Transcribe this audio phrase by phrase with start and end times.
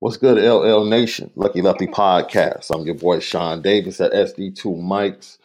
[0.00, 1.30] What's good, LL Nation?
[1.36, 2.74] Lucky Lefty Podcast.
[2.74, 5.36] I'm your boy Shaun Davis at SD2 Mics.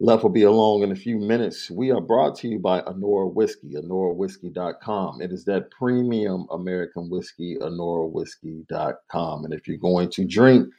[0.00, 1.70] Left will be along in a few minutes.
[1.70, 5.20] We are brought to you by Anora Whiskey, AnoraWhiskey.com.
[5.20, 9.44] It is that premium American whiskey, AnoraWhiskey.com.
[9.44, 10.72] And if you're going to drink,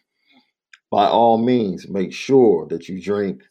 [0.89, 3.43] by all means, make sure that you drink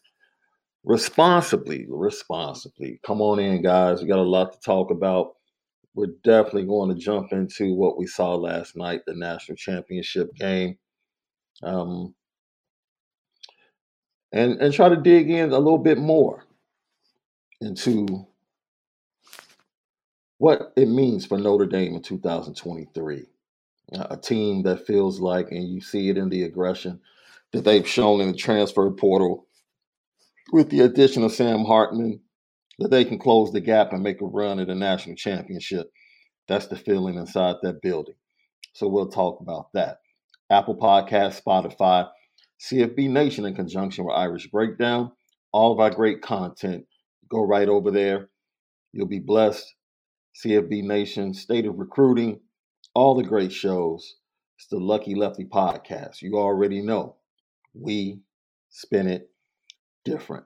[0.83, 1.85] responsibly.
[1.87, 2.99] Responsibly.
[3.05, 4.01] Come on in, guys.
[4.01, 5.36] We got a lot to talk about
[5.97, 10.77] we're definitely going to jump into what we saw last night, the national championship game,
[11.63, 12.13] um,
[14.31, 16.45] and and try to dig in a little bit more
[17.61, 18.27] into
[20.37, 23.25] what it means for Notre Dame in 2023.
[23.93, 26.99] A team that feels like, and you see it in the aggression
[27.53, 29.47] that they've shown in the transfer portal,
[30.51, 32.19] with the addition of Sam Hartman,
[32.79, 35.91] that they can close the gap and make a run at a national championship.
[36.47, 38.15] That's the feeling inside that building.
[38.73, 39.99] So we'll talk about that.
[40.49, 42.07] Apple Podcast, Spotify,
[42.59, 45.11] CFB Nation in conjunction with Irish Breakdown.
[45.51, 46.85] All of our great content.
[47.29, 48.29] Go right over there.
[48.93, 49.73] You'll be blessed.
[50.43, 52.39] CFB Nation, State of Recruiting,
[52.93, 54.15] all the great shows.
[54.57, 56.21] It's the Lucky Lefty Podcast.
[56.21, 57.15] You already know.
[57.73, 58.19] We
[58.69, 59.31] spin it
[60.05, 60.45] different.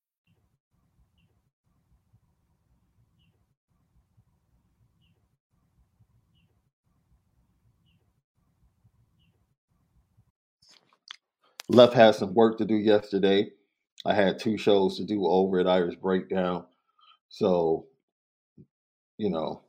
[11.73, 13.51] Left had some work to do yesterday.
[14.05, 16.65] I had two shows to do over at Irish Breakdown.
[17.29, 17.87] So,
[19.17, 19.61] you know,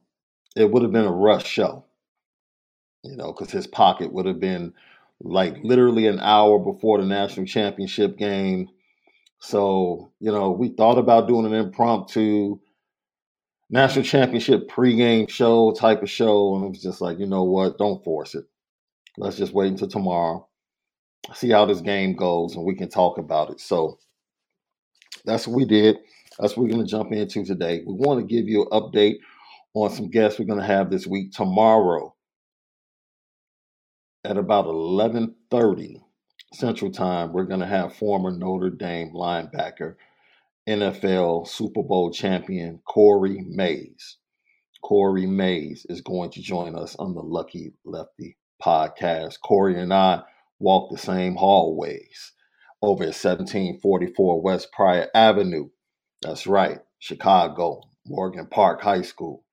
[0.56, 1.84] it would have been a rush show,
[3.04, 4.75] you know, because his pocket would have been
[5.20, 8.69] like literally an hour before the national championship game.
[9.38, 12.58] So, you know, we thought about doing an impromptu
[13.70, 16.56] national championship pregame show type of show.
[16.56, 17.78] And it was just like, you know what?
[17.78, 18.44] Don't force it.
[19.19, 20.49] Let's just wait until tomorrow,
[21.34, 23.60] see how this game goes, and we can talk about it.
[23.60, 23.98] So
[25.24, 25.98] that's what we did.
[26.38, 27.82] That's what we're going to jump into today.
[27.86, 29.19] We want to give you an update
[29.74, 32.14] on some guests we're going to have this week tomorrow
[34.24, 36.02] at about 11:30
[36.52, 37.32] Central Time.
[37.32, 39.96] We're going to have former Notre Dame linebacker,
[40.68, 44.18] NFL Super Bowl champion Corey Mays.
[44.82, 49.40] Corey Mays is going to join us on the Lucky Lefty podcast.
[49.40, 50.22] Corey and I
[50.62, 52.32] walk the same hallways
[52.82, 55.69] over at 1744 West Pryor Avenue.
[56.23, 59.44] That's right, Chicago, Morgan Park High School.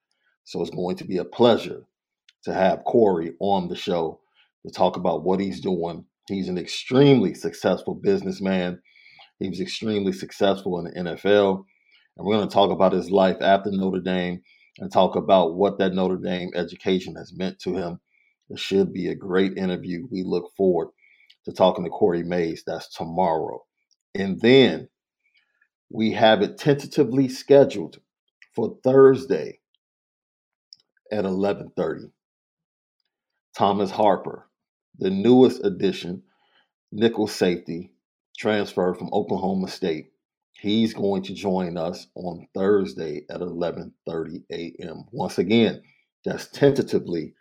[0.43, 1.83] So it's going to be a pleasure
[2.43, 4.19] to have Corey on the show
[4.65, 6.05] to talk about what he's doing.
[6.27, 8.79] He's an extremely successful businessman.
[9.39, 11.65] He was extremely successful in the NFL.
[12.17, 14.41] And we're going to talk about his life after Notre Dame
[14.77, 17.99] and talk about what that Notre Dame education has meant to him.
[18.49, 20.07] It should be a great interview.
[20.09, 20.89] We look forward
[21.49, 22.63] to talking to Corey Mays.
[22.65, 23.65] That's tomorrow.
[24.15, 24.89] And then
[25.91, 27.99] we have it tentatively scheduled
[28.55, 29.59] for Thursday
[31.11, 32.11] at 11:30.
[33.55, 34.47] Thomas Harper,
[34.99, 36.23] the newest addition,
[36.91, 37.93] nickel safety,
[38.37, 40.11] transfer from Oklahoma State.
[40.53, 45.05] He's going to join us on Thursday at 11:30 a.m.
[45.11, 45.81] Once again,
[46.25, 47.33] that's tentatively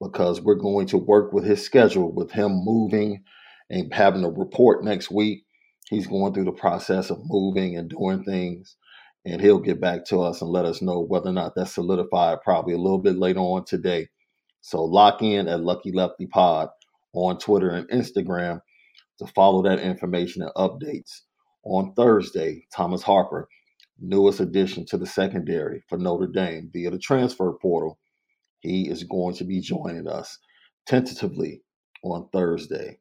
[0.00, 3.24] because we're going to work with his schedule with him moving
[3.70, 5.44] and having a report next week.
[5.88, 8.76] He's going through the process of moving and doing things,
[9.24, 12.42] and he'll get back to us and let us know whether or not that's solidified
[12.42, 14.08] probably a little bit later on today.
[14.60, 16.68] So lock in at Lucky Lefty Pod
[17.12, 18.60] on Twitter and Instagram
[19.18, 21.20] to follow that information and updates.
[21.64, 23.48] On Thursday, Thomas Harper,
[23.98, 27.98] newest addition to the secondary for Notre Dame via the transfer portal,
[28.60, 30.38] he is going to be joining us
[30.86, 31.62] tentatively
[32.02, 32.98] on Thursday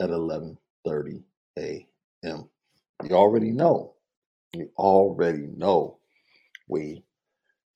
[0.00, 1.22] at 11:30
[1.58, 2.48] a.m.
[3.04, 3.94] You already know.
[4.54, 5.98] You already know
[6.68, 7.04] we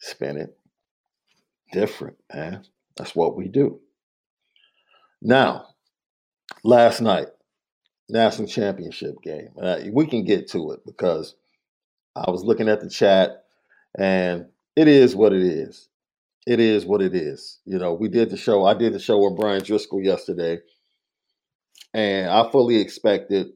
[0.01, 0.59] spin it
[1.73, 2.65] different, man.
[2.97, 3.81] That's what we do.
[5.23, 5.69] Now,
[6.65, 7.29] last night,
[8.11, 9.51] national championship game.
[9.93, 11.37] We can get to it because
[12.17, 13.45] I was looking at the chat
[13.99, 15.89] and it is what it is.
[16.47, 17.61] It is what it is.
[17.67, 18.65] You know, we did the show.
[18.67, 20.61] I did the show with Bryan Driskell yesterday,
[21.95, 23.53] and I fully expected.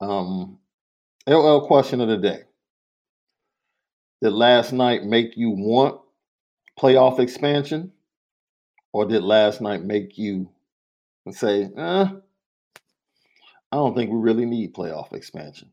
[0.00, 0.58] Um,
[1.26, 2.42] LL question of the day:
[4.22, 6.00] Did last night make you want
[6.78, 7.92] playoff expansion,
[8.92, 10.48] or did last night make you
[11.30, 12.06] say, eh,
[13.72, 15.70] I don't think we really need playoff expansion?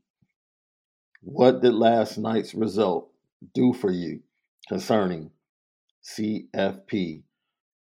[1.22, 3.10] What did last night's result
[3.54, 4.22] do for you
[4.68, 5.32] concerning
[6.04, 7.22] CFP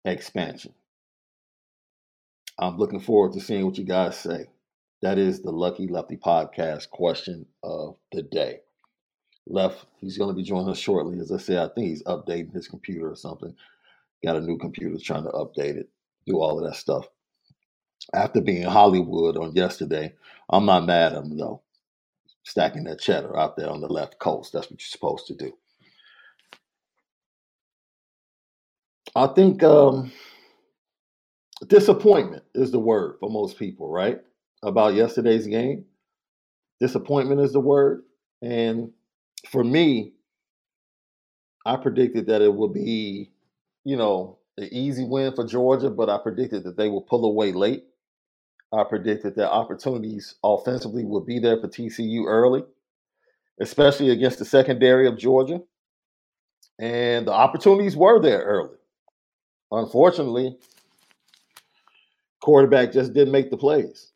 [0.04, 0.74] expansion?
[2.62, 4.46] I'm looking forward to seeing what you guys say.
[5.02, 8.60] That is the Lucky Lefty podcast question of the day.
[9.48, 11.18] Left, he's going to be joining us shortly.
[11.18, 13.52] As I said, I think he's updating his computer or something.
[14.24, 15.88] Got a new computer, trying to update it,
[16.24, 17.08] do all of that stuff.
[18.14, 20.14] After being in Hollywood on yesterday,
[20.48, 21.62] I'm not mad at him though.
[22.44, 24.52] Stacking that cheddar out there on the left coast.
[24.52, 25.52] That's what you're supposed to do.
[29.16, 30.12] I think um,
[31.66, 34.20] disappointment is the word for most people, right?
[34.62, 35.84] About yesterday's game.
[36.80, 38.02] Disappointment is the word.
[38.42, 38.90] And
[39.48, 40.12] for me,
[41.64, 43.30] I predicted that it would be,
[43.84, 47.52] you know, an easy win for Georgia, but I predicted that they would pull away
[47.52, 47.84] late.
[48.72, 52.62] I predicted that opportunities offensively would be there for TCU early,
[53.60, 55.60] especially against the secondary of Georgia.
[56.78, 58.76] And the opportunities were there early.
[59.70, 60.56] Unfortunately,
[62.42, 64.12] quarterback just didn't make the plays.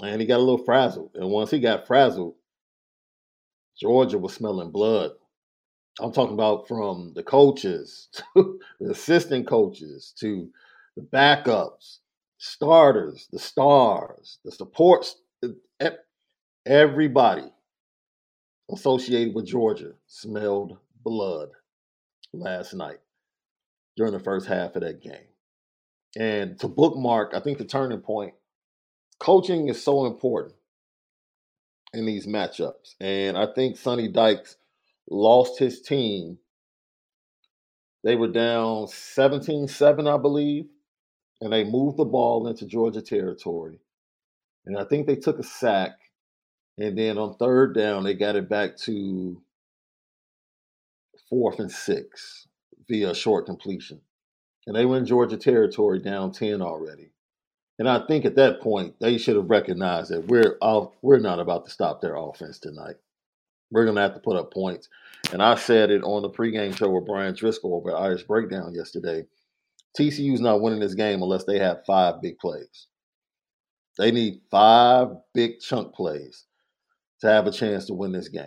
[0.00, 1.10] And he got a little frazzled.
[1.14, 2.34] And once he got frazzled,
[3.78, 5.10] Georgia was smelling blood.
[6.00, 10.48] I'm talking about from the coaches to the assistant coaches to
[10.96, 11.98] the backups,
[12.38, 15.16] starters, the stars, the supports,
[16.66, 17.50] everybody
[18.70, 21.48] associated with Georgia smelled blood
[22.32, 22.98] last night
[23.96, 25.27] during the first half of that game.
[26.16, 28.34] And to bookmark, I think the turning point,
[29.20, 30.56] coaching is so important
[31.94, 32.94] in these matchups.
[33.00, 34.56] And I think Sonny Dykes
[35.10, 36.38] lost his team.
[38.04, 40.66] They were down 17 7, I believe,
[41.40, 43.80] and they moved the ball into Georgia territory.
[44.66, 45.92] And I think they took a sack
[46.78, 49.40] And then on third down, they got it back to
[51.30, 52.48] fourth and six
[52.88, 54.00] via short completion.
[54.68, 57.08] And they were in Georgia territory down 10 already.
[57.78, 61.40] And I think at that point, they should have recognized that we're off, we're not
[61.40, 62.96] about to stop their offense tonight.
[63.70, 64.90] We're going to have to put up points.
[65.32, 68.74] And I said it on the pregame show with Bryan Driskell over at Irish Breakdown
[68.74, 69.24] yesterday.
[69.98, 72.88] TCU's not winning this game unless they have five big plays.
[73.96, 76.44] They need five big chunk plays
[77.22, 78.46] to have a chance to win this game.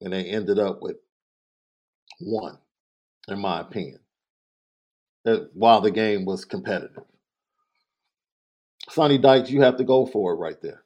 [0.00, 0.96] And they ended up with
[2.20, 2.56] one,
[3.28, 3.98] in my opinion,
[5.54, 7.04] while the game was competitive.
[8.88, 10.82] Sonny Dykes, you have to go for it right there.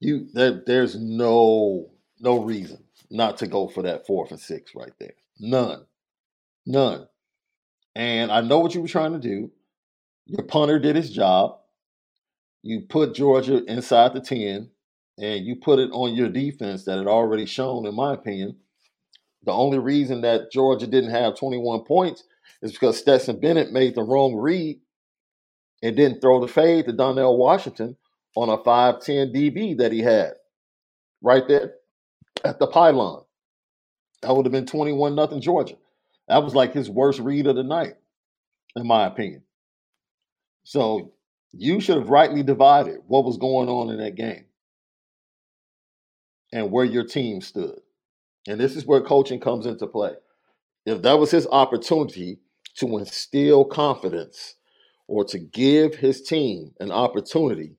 [0.00, 1.90] You there, there's no
[2.20, 5.14] no reason not to go for that fourth and six right there.
[5.40, 5.84] None.
[6.66, 7.06] None.
[7.94, 9.50] And I know what you were trying to do.
[10.26, 11.58] Your punter did his job.
[12.62, 14.70] You put Georgia inside the 10
[15.18, 18.56] and you put it on your defense that had already shown, in my opinion.
[19.44, 22.24] The only reason that Georgia didn't have 21 points
[22.62, 24.80] is because Stetson Bennett made the wrong read
[25.82, 27.96] and didn't throw the fade to Darnell Washington
[28.36, 30.32] on a 5'10 DB that he had
[31.22, 31.74] right there
[32.44, 33.24] at the pylon.
[34.22, 35.76] That would have been 21 nothing Georgia.
[36.28, 37.94] That was like his worst read of the night,
[38.76, 39.42] in my opinion.
[40.64, 41.12] So
[41.52, 44.44] you should have rightly divided what was going on in that game
[46.52, 47.80] and where your team stood.
[48.46, 50.12] And this is where coaching comes into play.
[50.88, 52.38] If that was his opportunity
[52.76, 54.54] to instill confidence
[55.06, 57.76] or to give his team an opportunity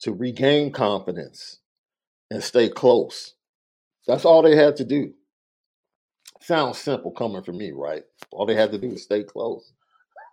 [0.00, 1.58] to regain confidence
[2.30, 3.34] and stay close,
[4.06, 5.12] that's all they had to do.
[6.40, 8.04] Sounds simple coming from me, right?
[8.30, 9.70] All they had to do was stay close.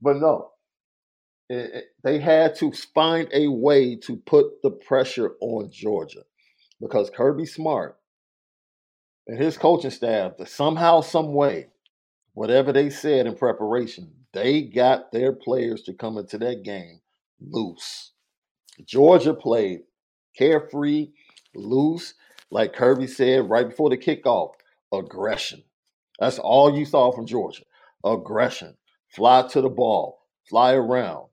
[0.00, 0.50] but no,
[1.50, 6.22] it, it, they had to find a way to put the pressure on Georgia
[6.80, 7.98] because Kirby Smart
[9.26, 11.68] and his coaching staff, that somehow, some way,
[12.34, 17.00] whatever they said in preparation, they got their players to come into that game
[17.40, 18.12] loose.
[18.84, 19.80] Georgia played
[20.36, 21.10] carefree,
[21.54, 22.14] loose,
[22.50, 24.52] like Kirby said right before the kickoff,
[24.92, 25.62] aggression.
[26.18, 27.62] That's all you saw from Georgia.
[28.04, 28.76] Aggression.
[29.08, 31.28] Fly to the ball, fly around.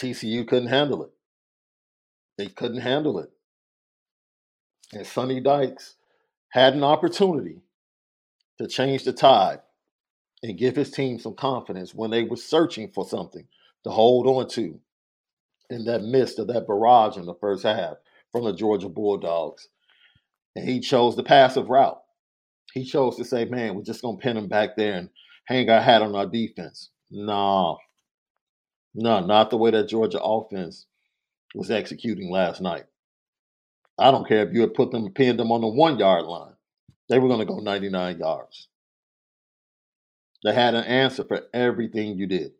[0.00, 1.10] TCU couldn't handle it.
[2.38, 3.30] They couldn't handle it.
[4.92, 5.96] And Sonny Dykes
[6.54, 7.60] had an opportunity
[8.58, 9.58] to change the tide
[10.40, 13.44] and give his team some confidence when they were searching for something
[13.82, 14.78] to hold on to
[15.68, 17.96] in that midst of that barrage in the first half
[18.30, 19.68] from the Georgia Bulldogs.
[20.54, 22.00] And he chose the passive route.
[22.72, 25.10] He chose to say, man, we're just going to pin him back there and
[25.46, 26.90] hang our hat on our defense.
[27.10, 27.78] No,
[28.94, 30.86] no, not the way that Georgia offense
[31.52, 32.84] was executing last night.
[33.98, 36.54] I don't care if you had put them, pinned them on the one yard line.
[37.08, 38.68] They were going to go 99 yards.
[40.42, 42.52] They had an answer for everything you did.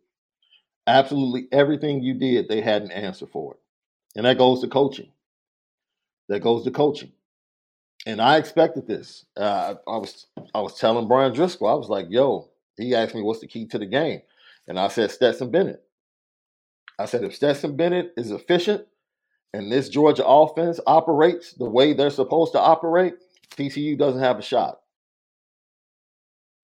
[0.87, 3.61] Absolutely everything you did, they had an answer for it.
[4.17, 5.11] And that goes to coaching
[6.29, 7.12] that goes to coaching.
[8.07, 9.25] And I expected this.
[9.37, 13.23] Uh, I was I was telling Bryan Driskell, I was like, "Yo," he asked me,
[13.23, 14.21] "What's the key to the game?"
[14.69, 15.83] And I said, "Stetson Bennett."
[16.99, 18.87] I said, "If Stetson Bennett is efficient
[19.54, 23.14] and this Georgia offense operates the way they're supposed to operate,
[23.52, 24.80] TCU doesn't have a shot."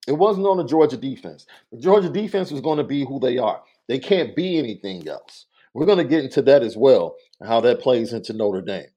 [0.09, 1.47] It wasn't on the Georgia defense.
[1.73, 3.62] The Georgia defense was going to be who they are.
[3.88, 5.47] They can't be anything else.
[5.75, 7.16] We're going to get into that as well,
[7.47, 8.88] how that plays into Notre Dame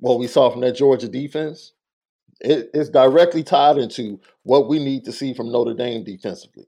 [0.00, 1.72] what we saw from that Georgia defense,
[2.40, 6.66] it, it's directly tied into what we need to see from Notre Dame defensively,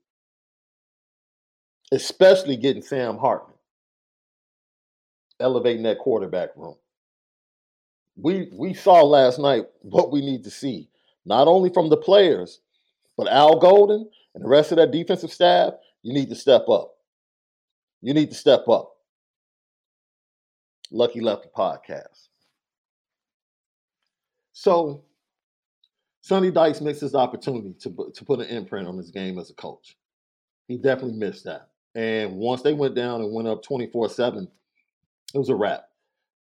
[1.92, 3.51] especially getting Sam Hartman,
[5.42, 6.76] elevating that quarterback room.
[8.16, 10.88] We we saw last night what we need to see,
[11.24, 12.60] not only from the players,
[13.16, 15.74] but Al Golden and the rest of that defensive staff.
[16.02, 16.94] You need to step up.
[18.00, 18.96] You need to step up.
[20.90, 22.28] Lucky Lefty podcast.
[24.52, 25.04] So
[26.20, 29.54] Sonny Dykes missed his opportunity to, to put an imprint on his game as a
[29.54, 29.96] coach.
[30.68, 31.68] He definitely missed that.
[31.94, 34.48] And once they went down and went up 24 7,
[35.34, 35.84] it was a wrap.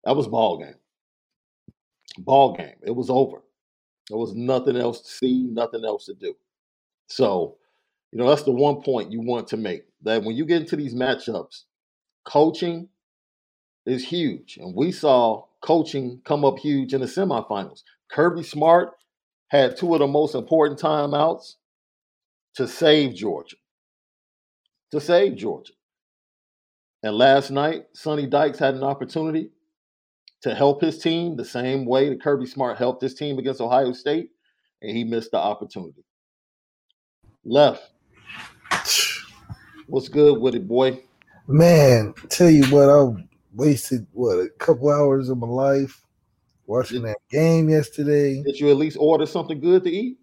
[0.04, 0.76] That was ball game.
[2.18, 2.76] Ball game.
[2.82, 3.38] It was over.
[4.08, 6.34] There was nothing else to see, nothing else to do.
[7.08, 7.56] So,
[8.12, 10.76] you know, that's the one point you want to make that when you get into
[10.76, 11.64] these matchups,
[12.24, 12.88] coaching
[13.86, 14.58] is huge.
[14.58, 17.82] And we saw coaching come up huge in the semifinals.
[18.10, 18.92] Kirby Smart
[19.48, 21.54] had two of the most important timeouts
[22.56, 23.56] to save Georgia.
[24.92, 25.72] To save Georgia.
[27.04, 29.50] And last night, Sonny Dykes had an opportunity
[30.40, 33.92] to help his team the same way that Kirby Smart helped his team against Ohio
[33.92, 34.30] State,
[34.80, 36.02] and he missed the opportunity.
[37.44, 37.90] Left.
[39.86, 40.98] What's good with it, boy?
[41.46, 43.22] Man, tell you what, I
[43.54, 46.06] wasted what a couple hours of my life
[46.66, 48.42] watching that game yesterday.
[48.42, 50.16] Did you at least order something good to eat?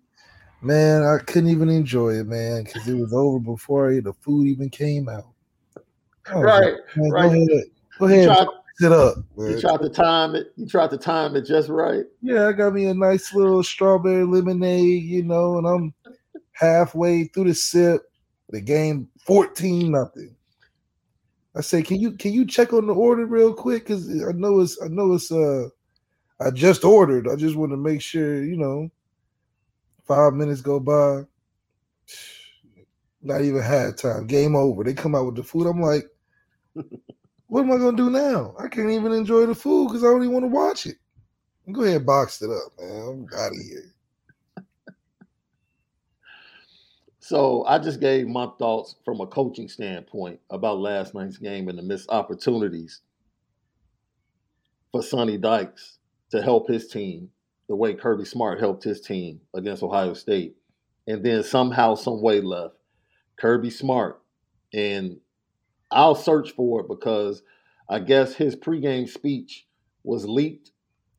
[0.64, 4.72] Man, I couldn't even enjoy it, man, because it was over before the food even
[4.72, 5.31] came out.
[6.30, 7.22] Right, like, right.
[7.24, 7.50] Go ahead,
[8.00, 9.18] go ahead tried, sit up.
[9.38, 9.52] Man.
[9.52, 10.54] You tried to time it.
[10.56, 12.06] You tried to time it just right.
[12.22, 15.94] Yeah, I got me a nice little strawberry lemonade, you know, and I'm
[16.54, 18.04] halfway through the sip.
[18.50, 20.36] The game 14 nothing.
[21.56, 23.88] I say, can you can you check on the order real quick?
[23.88, 25.68] Cause I know it's I know it's uh
[26.40, 27.28] I just ordered.
[27.28, 28.90] I just want to make sure, you know,
[30.06, 31.26] five minutes go by.
[33.22, 34.28] Not even had time.
[34.28, 34.84] Game over.
[34.84, 35.68] They come out with the food.
[35.68, 36.06] I'm like,
[37.48, 38.56] what am I gonna do now?
[38.58, 40.98] I can't even enjoy the food because I only want to watch it.
[41.72, 43.28] Go ahead, box it up, man.
[43.32, 43.94] I'm out of here.
[47.20, 51.78] So I just gave my thoughts from a coaching standpoint about last night's game and
[51.78, 53.02] the missed opportunities
[54.92, 56.00] for Sonny Dykes
[56.32, 57.30] to help his team
[57.70, 60.58] the way Kirby Smart helped his team against Ohio State.
[61.08, 62.76] And then somehow, some way left
[63.42, 64.22] Kirby Smart.
[64.74, 65.18] And
[65.90, 67.42] I'll search for it because
[67.90, 69.68] I guess his pregame speech
[70.04, 70.72] was leaked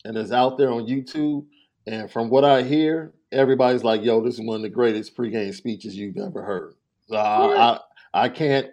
[0.05, 1.45] and is out there on YouTube.
[1.87, 5.53] And from what I hear, everybody's like, "Yo, this is one of the greatest pregame
[5.53, 6.75] speeches you've ever heard."
[7.11, 7.79] Uh,
[8.15, 8.69] I I can't.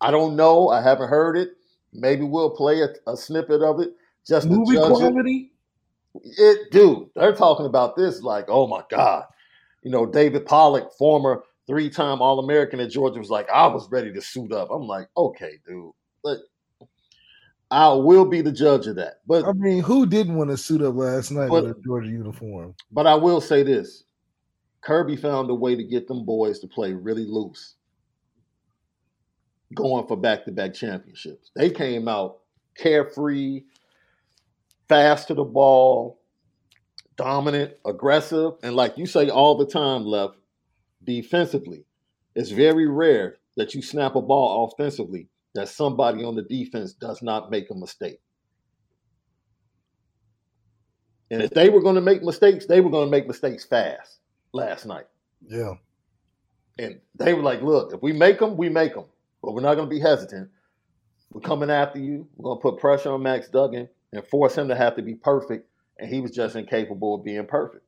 [0.00, 0.68] I don't know.
[0.68, 1.50] I haven't heard it.
[1.92, 3.90] Maybe we'll play a, a snippet of it
[4.26, 5.52] just movie quality.
[6.14, 6.38] It.
[6.38, 7.08] it, dude.
[7.14, 9.24] They're talking about this like, oh my god.
[9.82, 14.20] You know, David Pollack, former three-time All-American at Georgia, was like, I was ready to
[14.20, 14.70] suit up.
[14.72, 15.92] I'm like, okay, dude.
[16.24, 16.38] But
[17.70, 19.20] I will be the judge of that.
[19.24, 22.08] But I mean, who didn't want to suit up last night but, with a Georgia
[22.08, 22.74] uniform?
[22.90, 24.02] But I will say this:
[24.80, 27.76] Kirby found a way to get them boys to play really loose,
[29.76, 31.52] going for back-to-back championships.
[31.54, 32.38] They came out
[32.76, 33.62] carefree,
[34.88, 36.20] fast to the ball,
[37.16, 40.34] dominant, aggressive, and like you say all the time, left
[41.04, 41.84] defensively.
[42.34, 47.22] It's very rare that you snap a ball offensively that somebody on the defense does
[47.22, 48.20] not make a mistake.
[51.30, 54.18] And if they were going to make mistakes, they were going to make mistakes fast
[54.52, 55.06] last night.
[55.46, 55.74] Yeah.
[56.78, 59.04] And they were like, look, if we make them, we make them.
[59.42, 60.50] But we're not going to be hesitant.
[61.32, 62.26] We're coming after you.
[62.36, 65.14] We're going to put pressure on Max Duggan and force him to have to be
[65.14, 65.68] perfect.
[65.98, 67.84] And he was just incapable of being perfect.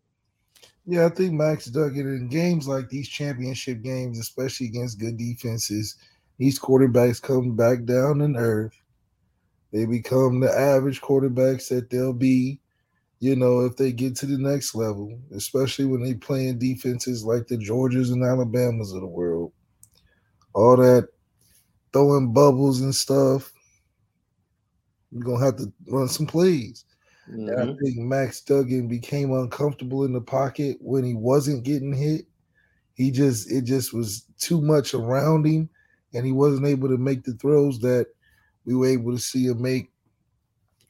[0.85, 5.97] Yeah, I think Max Duggan in games like these championship games, especially against good defenses–
[6.43, 8.77] these quarterbacks come back down to earth.
[9.73, 12.61] They become the average quarterbacks that they'll be,
[13.21, 17.47] you know, if they get to the next level, especially when they playing defenses like
[17.47, 19.53] the Georgias and Alabamas of the world.
[20.53, 21.09] All that
[21.93, 23.53] throwing bubbles and stuff.
[25.13, 26.85] You're gonna have to run some plays.
[27.31, 27.49] Mm-hmm.
[27.49, 32.27] And I think Max Duggan became uncomfortable in the pocket when he wasn't getting hit.
[32.95, 35.69] He just it just was too much around him
[36.15, 38.07] and he wasn't able to make the throws that
[38.65, 39.91] we were able to see him make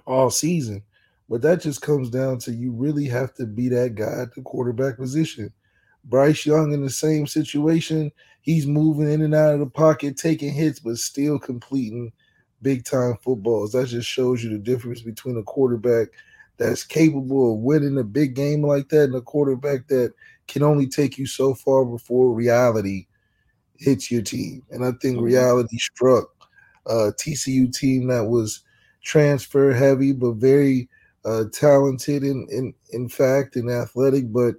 [0.07, 0.83] all season.
[1.29, 4.42] But that just comes down to you really have to be that guy at the
[4.42, 5.53] quarterback position.
[6.05, 8.11] Bryce Young in the same situation.
[8.40, 12.12] He's moving in and out of the pocket, taking hits, but still completing
[12.62, 13.72] big time footballs.
[13.72, 16.09] That just shows you the difference between a quarterback
[16.59, 20.14] that's capable of winning a big game like that and a quarterback that
[20.48, 23.07] can only take you so far before reality
[23.77, 24.62] hits your team.
[24.70, 25.25] And I think mm-hmm.
[25.25, 26.29] reality struck
[26.87, 28.61] a TCU team that was
[29.03, 30.88] transfer heavy, but very
[31.25, 34.33] uh, talented in, in in fact and athletic.
[34.33, 34.57] But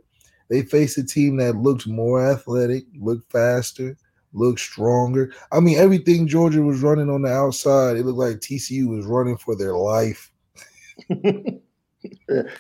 [0.50, 3.98] they faced a team that looked more athletic, looked faster,
[4.34, 5.34] looked stronger.
[5.52, 9.38] I mean, everything Georgia was running on the outside, it looked like TCU was running
[9.38, 10.32] for their life.
[11.10, 11.62] you,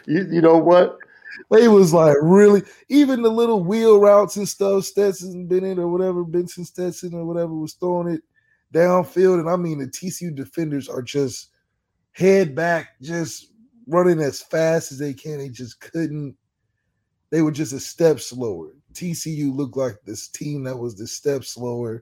[0.07, 0.97] you know what?
[1.51, 4.83] they was like really even the little wheel routes and stuff.
[4.86, 8.21] Stetson Bennett or whatever Benson Stetson or whatever was throwing it
[8.73, 11.49] downfield, and I mean the TCU defenders are just
[12.12, 13.51] head back, just
[13.88, 15.38] running as fast as they can.
[15.38, 16.36] They just couldn't.
[17.29, 18.69] They were just a step slower.
[18.93, 22.01] TCU looked like this team that was the step slower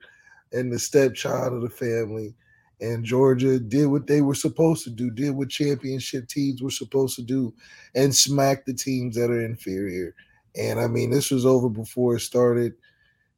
[0.52, 2.36] and the stepchild of the family
[2.82, 7.16] and Georgia did what they were supposed to do, did what championship teams were supposed
[7.16, 7.54] to do,
[7.94, 10.16] and smacked the teams that are inferior.
[10.56, 12.74] And I mean, this was over before it started.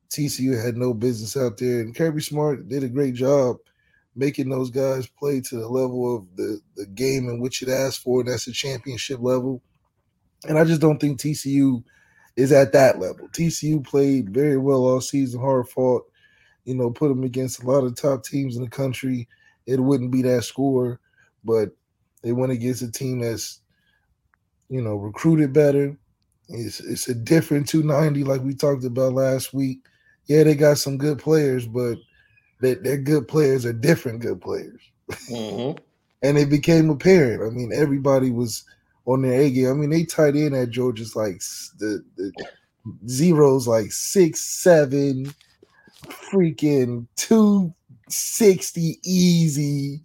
[0.09, 3.57] TCU had no business out there, and Kirby Smart did a great job
[4.15, 7.99] making those guys play to the level of the, the game in which it asked
[8.01, 9.61] for, and that's the championship level.
[10.47, 11.83] And I just don't think TCU
[12.35, 13.27] is at that level.
[13.29, 16.03] TCU played very well all season, hard fought,
[16.65, 19.27] you know, put them against a lot of top teams in the country.
[19.65, 20.99] It wouldn't be that score,
[21.43, 21.69] but
[22.21, 23.59] they went against a team that's,
[24.69, 25.95] you know, recruited better.
[26.49, 29.79] It's it's a different 290 like we talked about last week.
[30.25, 31.97] Yeah, they got some good players, but
[32.61, 34.81] they, they're good players are different good players.
[35.29, 35.77] Mm-hmm.
[36.23, 37.43] and it became apparent.
[37.43, 38.63] I mean, everybody was
[39.05, 39.69] on their A game.
[39.69, 41.41] I mean, they tight end at Georgia's like
[41.79, 42.31] the, the
[43.07, 45.33] zeros like six, seven,
[46.05, 50.01] freaking 260 easy,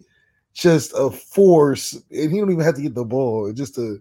[0.53, 1.93] just a force.
[2.11, 3.97] And he don't even have to get the ball, just a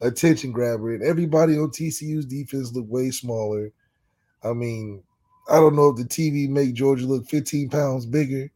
[0.00, 0.94] attention grabber.
[0.94, 3.70] And everybody on TCU's defense looked way smaller.
[4.42, 5.02] I mean,
[5.50, 8.50] I don't know if the TV make Georgia look 15 pounds bigger,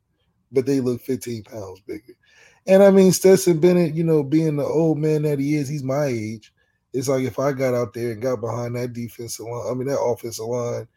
[0.53, 2.15] but they look 15 pounds bigger.
[2.67, 5.83] And I mean, Stetson Bennett, you know, being the old man that he is, he's
[5.83, 6.53] my age.
[6.93, 9.89] It's like if I got out there and got behind that defensive line, I mean,
[9.89, 10.89] that offensive line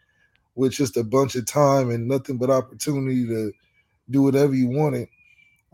[0.55, 3.51] with just a bunch of time and nothing but opportunity to
[4.09, 5.07] do whatever you wanted.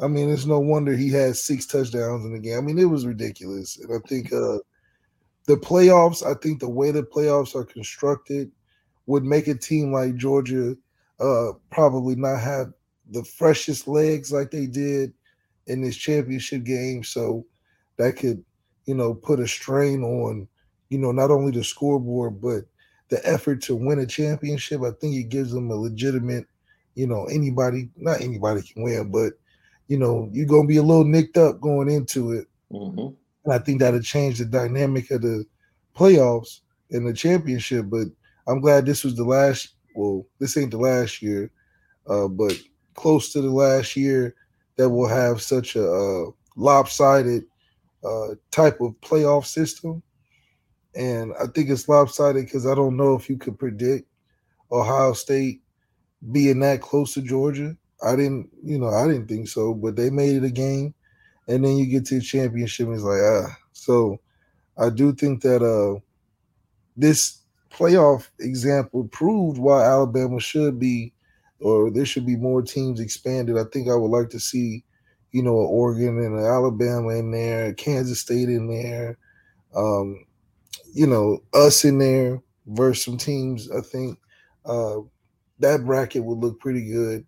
[0.01, 2.58] I mean, it's no wonder he had six touchdowns in the game.
[2.58, 3.77] I mean, it was ridiculous.
[3.77, 4.58] And I think uh,
[5.45, 8.51] the playoffs, I think the way the playoffs are constructed
[9.06, 10.75] would make a team like Georgia
[11.19, 12.73] uh, probably not have
[13.12, 15.13] the freshest legs like they did
[15.67, 17.04] in this championship game.
[17.04, 17.45] So
[17.97, 18.43] that could,
[18.86, 20.47] you know, put a strain on,
[20.89, 22.63] you know, not only the scoreboard, but
[23.10, 24.82] the effort to win a championship.
[24.82, 26.45] I think it gives them a legitimate,
[26.95, 29.34] you know, anybody, not anybody can win, but,
[29.88, 32.47] you know, you're going to be a little nicked up going into it.
[32.71, 33.13] Mm-hmm.
[33.45, 35.45] And I think that'll change the dynamic of the
[35.95, 37.86] playoffs and the championship.
[37.89, 38.08] But
[38.47, 41.52] I'm glad this was the last, well, this ain't the last year,
[42.08, 42.54] uh, but
[42.95, 44.36] close to the last year
[44.76, 47.44] that will have such a, lopsided
[48.04, 50.04] uh, type of playoff system.
[50.96, 54.08] And I think it's lopsided because I don't know if you could predict
[54.72, 55.62] Ohio State
[56.32, 57.76] being that close to Georgia.
[58.06, 60.94] I didn't, you know, I didn't think so, but they made it a game.
[61.48, 63.58] And then you get to the championship and it's like, ah.
[63.74, 64.20] So
[64.78, 66.00] I do think that uh
[66.96, 67.40] this
[67.72, 71.14] playoff example proved why Alabama should be
[71.63, 73.58] or there should be more teams expanded.
[73.58, 74.84] I think I would like to see,
[75.32, 79.17] you know, Oregon and Alabama in there, Kansas State in there,
[79.76, 80.26] um,
[80.93, 83.71] you know, us in there versus some teams.
[83.71, 84.19] I think
[84.65, 84.97] uh,
[85.60, 87.26] that bracket would look pretty good,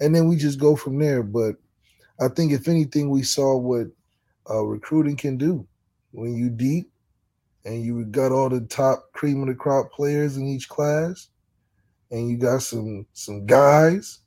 [0.00, 1.22] and then we just go from there.
[1.22, 1.54] But
[2.20, 3.86] I think if anything, we saw what
[4.50, 5.66] uh, recruiting can do
[6.10, 6.90] when you deep
[7.64, 11.28] and you got all the top cream of the crop players in each class
[12.10, 14.20] and you got some some guys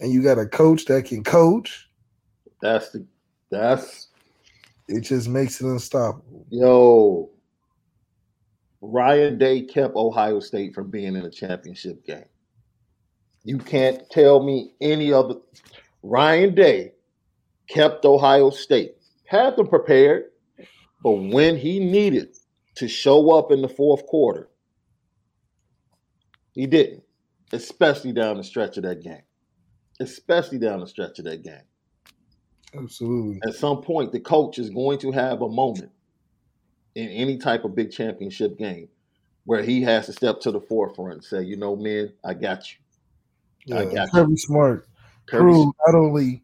[0.00, 1.88] and you got a coach that can coach.
[2.60, 3.06] That's the
[3.50, 4.08] that's
[4.88, 6.46] it just makes it unstoppable.
[6.50, 7.30] Yo,
[8.80, 12.24] Ryan Day kept Ohio State from being in a championship game.
[13.44, 15.36] You can't tell me any other
[16.02, 16.92] Ryan Day
[17.68, 18.94] kept Ohio State.
[19.26, 20.24] Had them prepared,
[21.02, 22.36] but when he needed
[22.76, 24.48] to show up in the fourth quarter,
[26.58, 27.04] he didn't,
[27.52, 29.22] especially down the stretch of that game.
[30.00, 31.62] Especially down the stretch of that game.
[32.76, 33.38] Absolutely.
[33.46, 35.92] At some point, the coach is going to have a moment
[36.96, 38.88] in any type of big championship game
[39.44, 42.72] where he has to step to the forefront and say, you know, man, I got
[42.72, 42.78] you.
[43.66, 44.36] Yeah, I got Kirby you.
[44.38, 44.88] Smart.
[45.26, 46.42] Kirby not only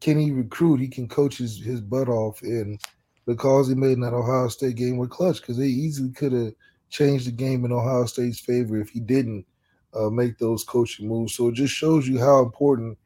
[0.00, 2.42] can he recruit, he can coach his, his butt off.
[2.42, 2.80] And
[3.26, 6.52] because he made in that Ohio State game with clutch, because they easily could have
[6.90, 9.46] changed the game in Ohio State's favor if he didn't
[9.94, 11.34] uh, make those coaching moves.
[11.34, 12.98] So it just shows you how important,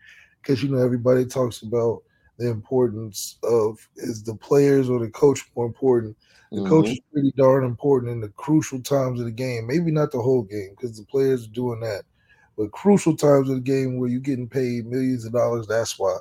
[0.42, 2.02] because you know everybody talks about
[2.38, 6.16] the importance of is the players or the coach more important.
[6.52, 6.68] The mm-hmm.
[6.68, 9.66] coach is pretty darn important in the crucial times of the game.
[9.66, 12.04] Maybe not the whole game because the players are doing that,
[12.56, 15.66] but crucial times of the game where you're getting paid millions of dollars.
[15.66, 16.16] That's why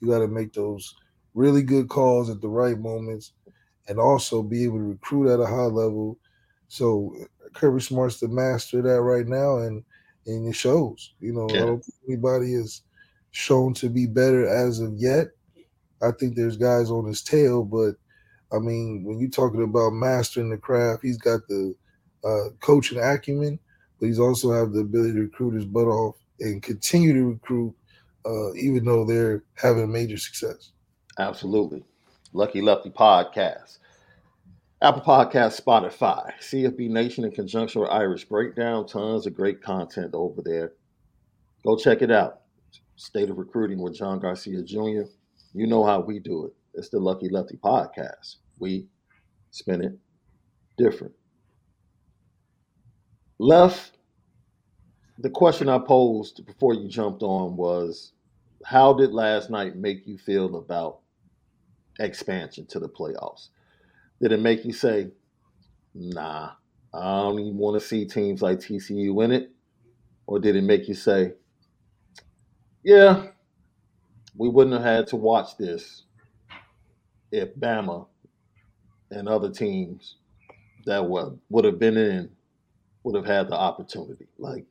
[0.00, 0.96] you got to make those
[1.34, 3.32] really good calls at the right moments,
[3.86, 6.18] and also be able to recruit at a high level.
[6.66, 7.14] So
[7.54, 9.84] Kirby Smart's the master of that right now, and
[10.26, 11.14] and it shows.
[11.20, 11.62] You know, yeah.
[11.62, 12.82] I don't think anybody is
[13.30, 15.28] shown to be better as of yet.
[16.02, 17.94] I think there's guys on his tail, but
[18.52, 21.74] I mean, when you're talking about mastering the craft, he's got the
[22.24, 23.58] uh, coaching acumen,
[23.98, 27.74] but he's also have the ability to recruit his butt off and continue to recruit,
[28.24, 30.70] uh, even though they're having major success.
[31.18, 31.84] Absolutely.
[32.32, 33.78] Lucky Lefty Podcast.
[34.80, 38.86] Apple Podcast, Spotify, CFB Nation in conjunction with Irish Breakdown.
[38.86, 40.74] Tons of great content over there.
[41.64, 42.42] Go check it out.
[42.94, 45.02] State of Recruiting with John Garcia Jr.
[45.52, 46.52] You know how we do it.
[46.74, 48.36] It's the Lucky Lefty podcast.
[48.60, 48.86] We
[49.50, 49.98] spin it
[50.76, 51.14] different.
[53.40, 53.98] Left,
[55.18, 58.12] the question I posed before you jumped on was
[58.64, 61.00] how did last night make you feel about
[61.98, 63.48] expansion to the playoffs?
[64.20, 65.10] Did it make you say,
[65.94, 66.50] nah,
[66.92, 69.50] I don't even want to see teams like TCU in it?
[70.26, 71.32] Or did it make you say,
[72.84, 73.26] yeah,
[74.36, 76.02] we wouldn't have had to watch this
[77.30, 78.06] if Bama
[79.10, 80.16] and other teams
[80.86, 82.30] that would, would have been in
[83.04, 84.26] would have had the opportunity.
[84.38, 84.64] Like,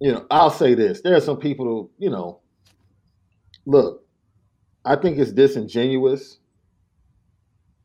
[0.00, 1.00] you know, I'll say this.
[1.00, 2.40] There are some people who, you know,
[3.66, 4.04] look,
[4.84, 6.38] I think it's disingenuous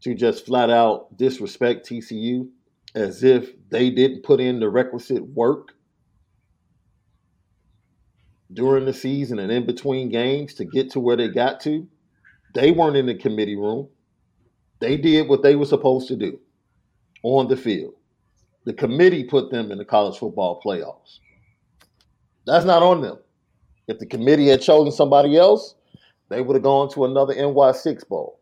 [0.01, 2.49] to just flat out disrespect TCU
[2.95, 5.73] as if they didn't put in the requisite work
[8.53, 11.87] during the season and in between games to get to where they got to.
[12.55, 13.89] They weren't in the committee room.
[14.79, 16.39] They did what they were supposed to do
[17.21, 17.93] on the field.
[18.65, 21.19] The committee put them in the college football playoffs.
[22.45, 23.19] That's not on them.
[23.87, 25.75] If the committee had chosen somebody else,
[26.29, 28.38] they would have gone to another NY6 bowl.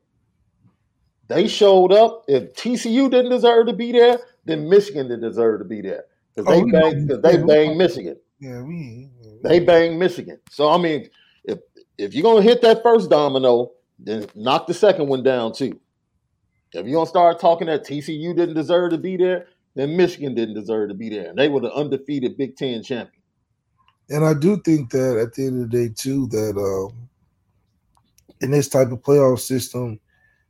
[1.27, 2.23] They showed up.
[2.27, 6.49] If TCU didn't deserve to be there, then Michigan didn't deserve to be there because
[6.49, 8.17] they oh, banged, cause they banged Michigan.
[8.39, 9.09] Yeah, we.
[9.43, 10.39] They banged Michigan.
[10.49, 11.09] So I mean,
[11.43, 11.59] if
[11.97, 15.79] if you're gonna hit that first domino, then knock the second one down too.
[16.73, 20.55] If you're gonna start talking that TCU didn't deserve to be there, then Michigan didn't
[20.55, 23.21] deserve to be there, and they were the undefeated Big Ten champion.
[24.09, 27.09] And I do think that at the end of the day, too, that um,
[28.39, 29.99] in this type of playoff system,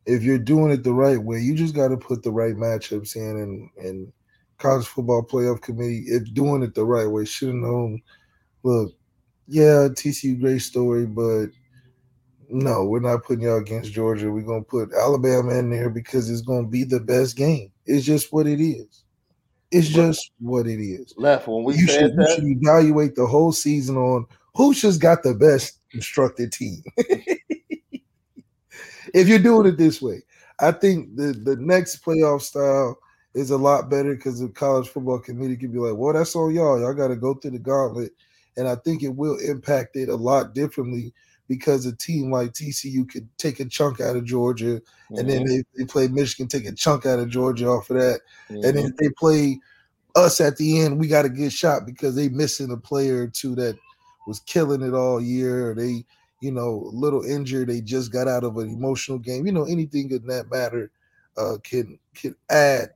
[0.08, 3.15] if you're doing it the right way, you just got to put the right matchups
[3.15, 3.38] in.
[3.38, 4.13] And, and
[4.58, 8.02] college football playoff committee, if doing it the right way, should have known.
[8.63, 8.93] Look,
[9.48, 11.48] yeah, TCU great story, but
[12.50, 14.32] no, we're not putting y'all against Georgia.
[14.32, 17.72] We're gonna put Alabama in there because it's gonna be the best game.
[17.86, 19.04] It's just what it is.
[19.72, 21.13] It's just what it is.
[21.17, 24.82] Left when we you said should, that, you should evaluate the whole season on who's
[24.82, 26.82] just got the best constructed team.
[29.13, 30.22] if you're doing it this way,
[30.60, 32.98] I think the the next playoff style
[33.34, 36.54] is a lot better because the college football committee can be like, well, that's on
[36.54, 36.80] y'all.
[36.80, 38.12] Y'all got to go through the gauntlet.
[38.58, 41.13] And I think it will impact it a lot differently
[41.48, 45.15] because a team like TCU could take a chunk out of Georgia, mm-hmm.
[45.17, 45.58] and then mm-hmm.
[45.58, 48.22] they, they play Michigan, take a chunk out of Georgia off of that.
[48.50, 48.56] Mm-hmm.
[48.56, 48.96] And then mm-hmm.
[49.00, 49.60] they play
[50.15, 53.28] us at the end, we got a good shot because they missing a player or
[53.28, 53.78] two that
[54.26, 56.04] was killing it all year, or they,
[56.41, 57.69] you know, a little injured.
[57.69, 59.45] They just got out of an emotional game.
[59.45, 60.91] You know, anything in that matter
[61.38, 62.89] uh, can can add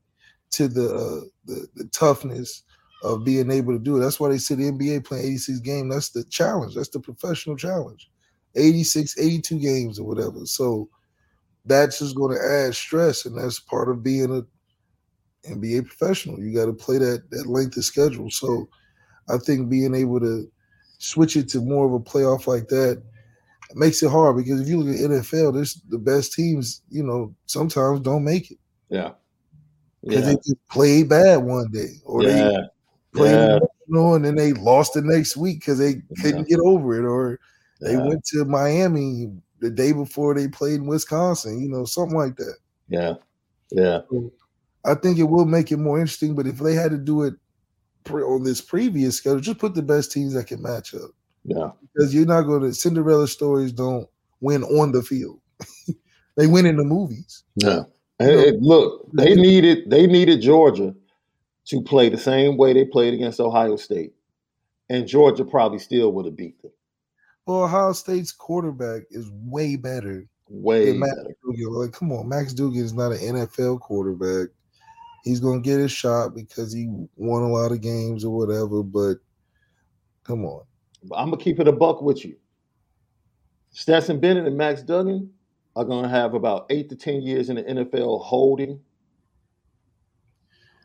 [0.52, 2.64] to the, uh, the the toughness
[3.04, 4.02] of being able to do it.
[4.02, 5.94] That's why they say the NBA playing 86 games.
[5.94, 6.76] That's the challenge.
[6.76, 8.10] That's the professional challenge.
[8.56, 10.46] 86, 82 games or whatever.
[10.46, 10.90] So
[11.66, 16.40] that's just going to add stress, and that's part of being a NBA professional.
[16.40, 18.30] You got to play that that length of schedule.
[18.30, 18.68] So
[19.30, 20.50] I think being able to
[21.00, 23.04] switch it to more of a playoff like that
[23.76, 27.34] makes it hard because if you look at NFL, there's the best teams, you know,
[27.46, 28.58] sometimes don't make it.
[28.90, 29.12] Yeah.
[30.04, 30.26] Because yeah.
[30.26, 32.30] they just played bad one day or yeah.
[32.30, 32.60] they
[33.14, 33.60] played yeah.
[33.88, 36.56] and then they lost the next week because they couldn't yeah.
[36.56, 37.40] get over it or
[37.82, 42.36] they went to Miami the day before they played in Wisconsin, you know, something like
[42.38, 42.58] that.
[42.88, 43.14] Yeah.
[43.72, 44.02] Yeah.
[44.10, 44.32] So
[44.86, 47.36] I think it will make it more interesting, but if they had to do it
[48.04, 51.12] pre- on this previous schedule, just put the best teams that can match up.
[51.44, 51.72] Yeah.
[51.94, 54.08] Because you're not going to, Cinderella stories don't
[54.40, 55.40] win on the field,
[56.38, 57.44] they win in the movies.
[57.56, 57.84] Yeah.
[58.20, 60.94] Hey, look, they needed they needed Georgia
[61.66, 64.14] to play the same way they played against Ohio State,
[64.90, 66.72] and Georgia probably still would have beat them.
[67.46, 70.28] Well, Ohio State's quarterback is way better.
[70.48, 71.36] Way better.
[71.46, 71.74] Duggan.
[71.74, 74.50] Like, come on, Max Duggan is not an NFL quarterback.
[75.24, 78.84] He's gonna get his shot because he won a lot of games or whatever.
[78.84, 79.18] But
[80.24, 80.64] come on,
[81.16, 82.36] I'm gonna keep it a buck with you.
[83.72, 85.32] Stetson Bennett and Max Duggan
[85.76, 88.80] are gonna have about eight to ten years in the NFL holding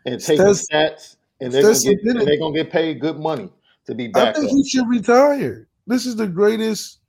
[0.07, 3.51] and taking stats, and they're, gonna get, and they're gonna get paid good money
[3.87, 4.29] to be back.
[4.29, 4.57] I think up.
[4.57, 5.69] he should retire.
[5.87, 7.01] This is the greatest,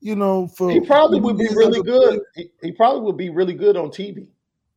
[0.00, 0.46] you know.
[0.48, 2.20] For he probably would be really good.
[2.34, 4.26] He, he, probably would be really good on TV.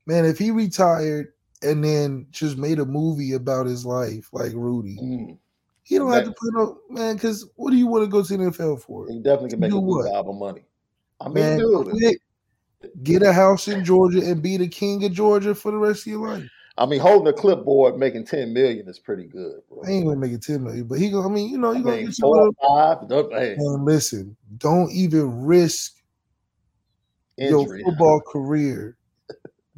[0.05, 4.97] Man, if he retired and then just made a movie about his life, like Rudy,
[5.01, 5.37] mm.
[5.87, 7.15] He don't have to put no man.
[7.15, 9.07] Because what do you want to go to the NFL for?
[9.09, 10.11] He definitely can make do a what?
[10.13, 10.65] of money.
[11.21, 12.17] I mean, quit,
[13.03, 16.07] get a house in Georgia and be the king of Georgia for the rest of
[16.07, 16.49] your life.
[16.77, 19.61] I mean, holding a clipboard making ten million is pretty good.
[19.69, 19.83] Bro.
[19.85, 21.27] I ain't gonna make it ten million, but he gonna.
[21.27, 23.07] I mean, you know, you gonna mean, get four five.
[23.07, 25.93] Don't, hey, And listen, don't even risk
[27.37, 27.79] injury.
[27.79, 28.97] your football career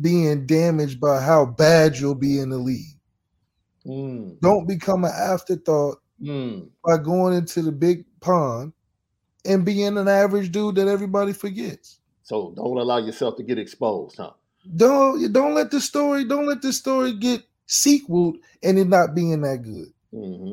[0.01, 2.98] being damaged by how bad you'll be in the league.
[3.89, 6.69] Mm, Don't become an afterthought mm.
[6.85, 8.73] by going into the big pond
[9.45, 11.99] and being an average dude that everybody forgets.
[12.23, 14.31] So don't allow yourself to get exposed, huh?
[14.75, 19.41] Don't don't let the story don't let the story get sequeled and it not being
[19.41, 19.91] that good.
[20.11, 20.51] hmm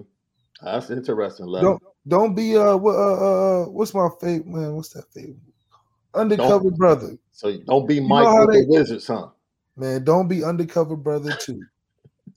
[0.62, 1.46] That's interesting.
[1.46, 1.62] Love.
[1.64, 4.74] Don't don't be uh what uh, uh what's my favorite man?
[4.76, 5.36] What's that favorite?
[6.14, 7.18] Undercover brother.
[7.32, 9.28] So don't be know Mike how with they- the Wizards, huh?
[9.76, 11.62] Man, don't be undercover brother two.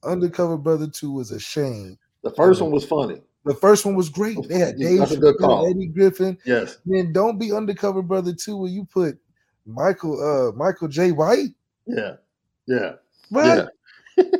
[0.03, 1.97] Undercover brother two was a shame.
[2.23, 3.21] The first one was funny.
[3.45, 4.37] The first one was great.
[4.47, 5.69] They had Dave That's a good Chappelle, call.
[5.69, 6.37] Eddie Griffin.
[6.45, 6.77] Yes.
[6.85, 9.17] Then don't be undercover brother two where you put
[9.65, 11.53] Michael uh Michael Jai White.
[11.85, 12.15] Yeah.
[12.65, 12.93] Yeah.
[13.31, 13.67] Right?
[14.17, 14.23] Yeah.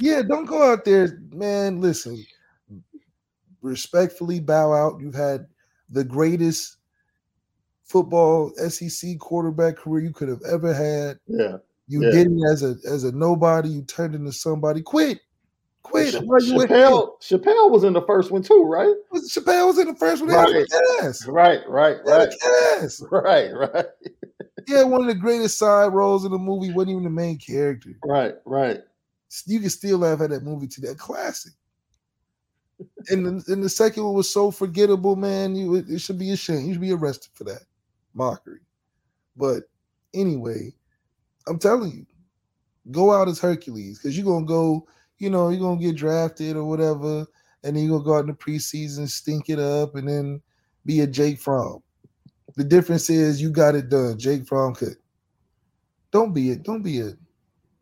[0.00, 1.80] Yeah, don't go out there, man.
[1.80, 2.24] Listen,
[3.62, 5.00] respectfully bow out.
[5.00, 5.46] You've had
[5.90, 6.76] the greatest
[7.82, 11.18] football SEC quarterback career you could have ever had.
[11.26, 11.56] Yeah.
[11.88, 12.10] You Yeah.
[12.10, 13.70] did it as a as a nobody.
[13.70, 14.82] You turned into somebody.
[14.82, 15.20] Quit,
[15.82, 16.12] quit.
[16.12, 18.94] You Chappelle, Chappelle was in the first one too, right?
[19.10, 20.30] Was- Chappelle was in the first one.
[20.30, 20.54] Right.
[20.54, 21.14] Right.
[21.26, 22.28] Right, right, Right.
[22.28, 22.34] right.
[22.82, 23.02] Ass.
[23.10, 23.86] Right, right,
[24.66, 26.72] Yeah, one of the greatest side roles in the movie.
[26.72, 27.90] wasn't even the main character.
[28.04, 28.80] right, right.
[29.46, 30.94] You can still laugh at that movie today.
[30.96, 31.52] Classic.
[33.08, 35.54] And the, and the second one was so forgettable, man.
[35.56, 36.66] You it, it should be ashamed.
[36.66, 37.62] You should be arrested for that
[38.14, 38.60] mockery.
[39.36, 39.64] But
[40.14, 40.74] anyway,
[41.48, 42.06] I'm telling you,
[42.90, 44.86] go out as Hercules because you're gonna go.
[45.18, 47.26] You know, you're gonna get drafted or whatever,
[47.64, 50.40] and then you're gonna go out in the preseason, stink it up, and then
[50.86, 51.82] be a Jake Fromm.
[52.56, 54.18] The difference is you got it done.
[54.18, 54.96] Jake Fromm could.
[56.10, 56.62] Don't be it.
[56.62, 57.12] Don't be a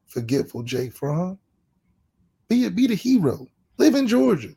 [0.07, 1.38] forgetful Jake Fromm.
[2.48, 3.46] Be a, be the hero.
[3.79, 4.55] Live in Georgia.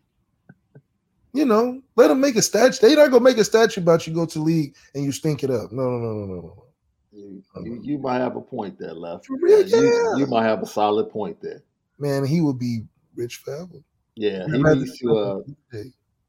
[1.34, 2.88] You know, let them make a statue.
[2.88, 5.52] They not gonna make a statue about you go to league and you stink it
[5.52, 5.72] up.
[5.72, 6.66] No, no, no, no, no, no.
[7.12, 9.26] You, you, you might have a point there, left.
[9.26, 10.18] For real, You, yeah.
[10.18, 11.64] you might have a solid point there.
[11.98, 12.84] Man, he would be
[13.16, 13.84] rich forever.
[14.16, 15.18] Yeah, he needs to.
[15.18, 15.40] Uh,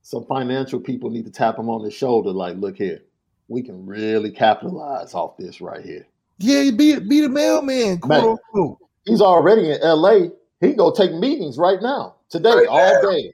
[0.02, 2.30] some financial people need to tap him on the shoulder.
[2.30, 3.00] Like, look here,
[3.48, 6.06] we can really capitalize off this right here.
[6.38, 8.76] yeah, be be the mailman, quote Man.
[9.04, 10.30] He's already in L.A.
[10.60, 13.32] He can go take meetings right now, today, Right all day,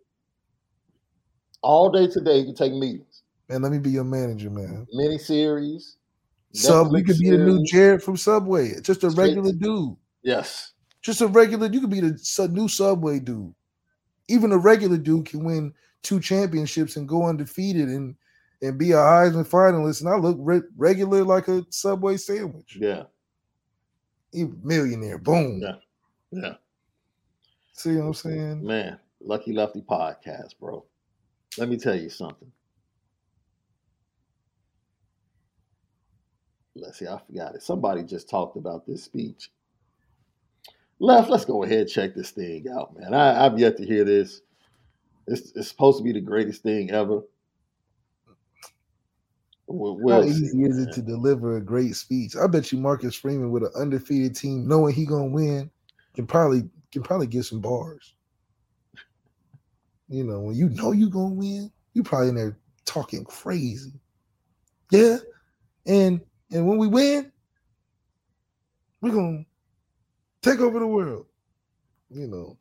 [1.63, 2.39] all day today.
[2.41, 4.87] He can take meetings, Man, let me be your manager, man.
[4.93, 5.97] mini series.
[6.57, 8.81] Sub, you could be the new Jared from Subway.
[8.81, 9.97] Just a regular dude.
[10.23, 11.69] Yes, Just a regular.
[11.69, 13.55] You could be the new Subway dude.
[14.29, 18.17] Even a regular dude can win two championships and go undefeated and
[18.63, 20.01] and be a Heisman finalist.
[20.01, 22.77] And I look re- regular like a Subway sandwich.
[22.81, 23.05] yeah,
[24.33, 25.19] Even millionaire.
[25.19, 25.61] Boom.
[25.63, 25.77] Yeah.
[26.31, 26.55] yeah.
[27.75, 28.65] See what I'm saying?
[28.65, 30.85] Man, Lucky Lefty podcast, bro.
[31.59, 32.51] Let me tell you something.
[36.77, 37.63] Let's see, I forgot it.
[37.63, 39.51] Somebody just talked about this speech.
[40.99, 43.15] Left, let's go ahead and check this thing out, man.
[43.15, 44.43] I, I've yet to hear this.
[45.27, 47.23] It's, it's supposed to be the greatest thing ever.
[49.67, 52.37] We'll, How we'll see, easy is it to deliver a great speech?
[52.37, 55.71] I bet you Marcus Freeman with an undefeated team, knowing he gonna win,
[56.15, 58.15] can probably can probably get some bars.
[60.09, 63.93] You know, when you know you gonna win, you probably in there talking crazy.
[64.93, 65.17] Yeah,
[65.85, 67.33] and and when we win,
[69.01, 69.45] we're gonna
[70.43, 71.27] take over the world.
[72.11, 72.57] You know,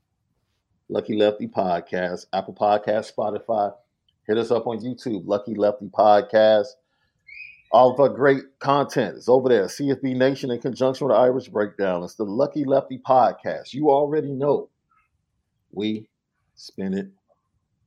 [0.89, 3.73] Lucky Lefty Podcast, Apple Podcast, Spotify.
[4.27, 6.67] Hit us up on YouTube, Lucky Lefty Podcast.
[7.71, 9.65] All of our great content is over there.
[9.65, 12.03] CFB Nation in conjunction with the Irish Breakdown.
[12.03, 13.73] It's the Lucky Lefty Podcast.
[13.73, 14.69] You already know
[15.71, 16.07] we
[16.55, 17.09] spin it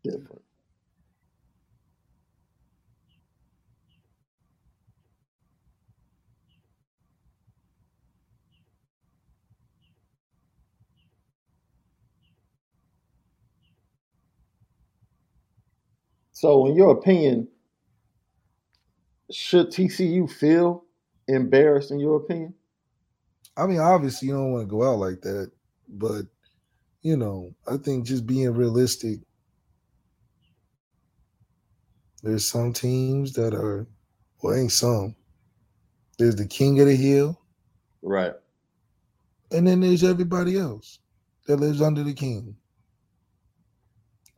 [0.04, 0.42] different.
[16.38, 17.48] So, in your opinion,
[19.32, 20.84] should TCU feel
[21.26, 21.90] embarrassed?
[21.90, 22.54] In your opinion,
[23.56, 25.50] I mean, obviously you don't want to go out like that,
[25.88, 26.26] but
[27.02, 29.18] you know, I think just being realistic.
[32.22, 33.88] There's some teams that are,
[34.40, 35.16] well, ain't some.
[36.18, 37.40] There's the king of the hill,
[38.00, 38.34] right?
[39.50, 41.00] and then there's everybody else
[41.48, 42.54] that lives under the king.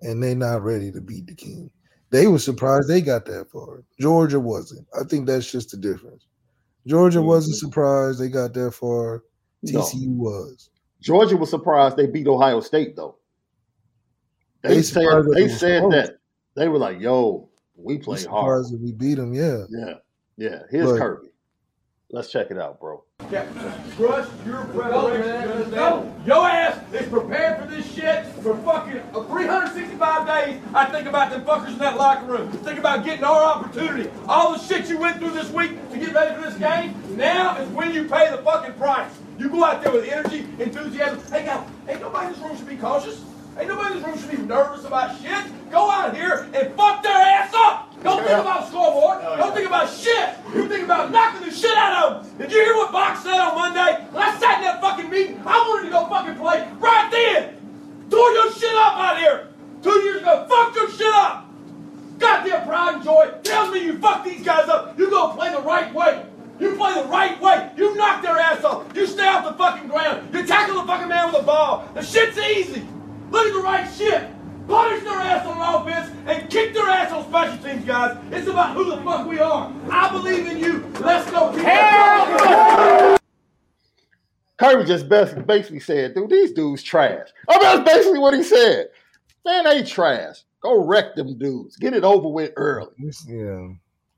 [0.01, 1.71] And they're not ready to beat the king.
[2.11, 3.85] They were surprised they got that far.
[4.01, 4.87] Georgia wasn't.
[4.99, 6.27] I think that's just the difference.
[6.87, 7.61] Georgia wasn't Mhm.
[7.61, 9.23] surprised they got that far.
[9.63, 10.71] No, TCU was.
[11.01, 13.17] Georgia was surprised they beat Ohio State though.
[14.63, 15.93] They, They said that they said close.
[15.93, 16.17] that
[16.55, 19.33] they were like, "Yo, we played hard." we beat them.
[19.33, 19.65] Yeah.
[19.71, 19.95] Yeah,
[20.37, 20.63] yeah.
[20.71, 21.29] Here's But- Kirby.
[22.13, 23.05] Let's check it out, bro.
[23.31, 23.47] Yeah,
[23.97, 25.23] trust your preparation.
[25.23, 26.27] you understand?
[26.27, 30.61] Your ass is prepared for this shit for fucking 365 days.
[30.75, 32.51] I think about them fuckers in that locker room.
[32.51, 34.11] Think about getting our opportunity.
[34.27, 36.97] All the shit you went through this week to get ready for this game.
[37.17, 39.13] Now is when you pay the fucking price.
[39.39, 41.23] You go out there with energy, enthusiasm.
[41.33, 43.25] Hey, now, ain't nobody in this room should be cautious.
[43.57, 45.45] Ain't nobody in this room should be nervous about shit.
[45.71, 47.90] Go out here and fuck their ass up.
[48.03, 49.21] Don't think about scoreboard.
[49.21, 50.31] Don't think about shit.
[50.55, 52.39] You think about knocking the shit out of them.
[52.39, 54.07] Did you hear what Box said on Monday?
[54.11, 57.57] When I sat in that fucking meeting, I wanted to go fucking play right then.
[58.11, 59.49] Tore your shit up out here.
[59.83, 61.47] Two years ago, fucked your shit up.
[62.19, 64.99] Goddamn pride and joy tells me you fuck these guys up.
[64.99, 66.25] You go play the right way.
[66.59, 67.71] You play the right way.
[67.77, 68.95] You knock their ass off.
[68.95, 70.35] You stay off the fucking ground.
[70.35, 71.89] You tackle the fucking man with a ball.
[71.95, 72.87] The shit's easy.
[73.31, 74.29] Look at the right shit.
[74.71, 78.17] Punish their ass on offense and kick their ass on special teams, guys.
[78.31, 79.73] It's about who the fuck we are.
[79.91, 80.87] I believe in you.
[81.01, 81.51] Let's go.
[81.51, 83.19] Hell
[84.59, 87.29] Kirby just bas- basically said, dude, these dudes trash.
[87.49, 88.89] I mean, that's basically what he said.
[89.45, 90.37] Man, they trash.
[90.63, 91.77] Go wreck them dudes.
[91.77, 92.91] Get it over with early.
[93.27, 93.69] Yeah.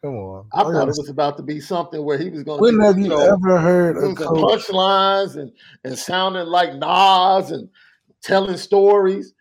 [0.03, 0.47] Come on.
[0.53, 2.63] I I thought gotta- it was about to be something where he was going to
[2.63, 4.67] when have you know, ever heard a doing some coach?
[4.67, 5.53] punchlines and,
[5.85, 7.71] and sounding like Nas and
[8.21, 9.33] telling stories.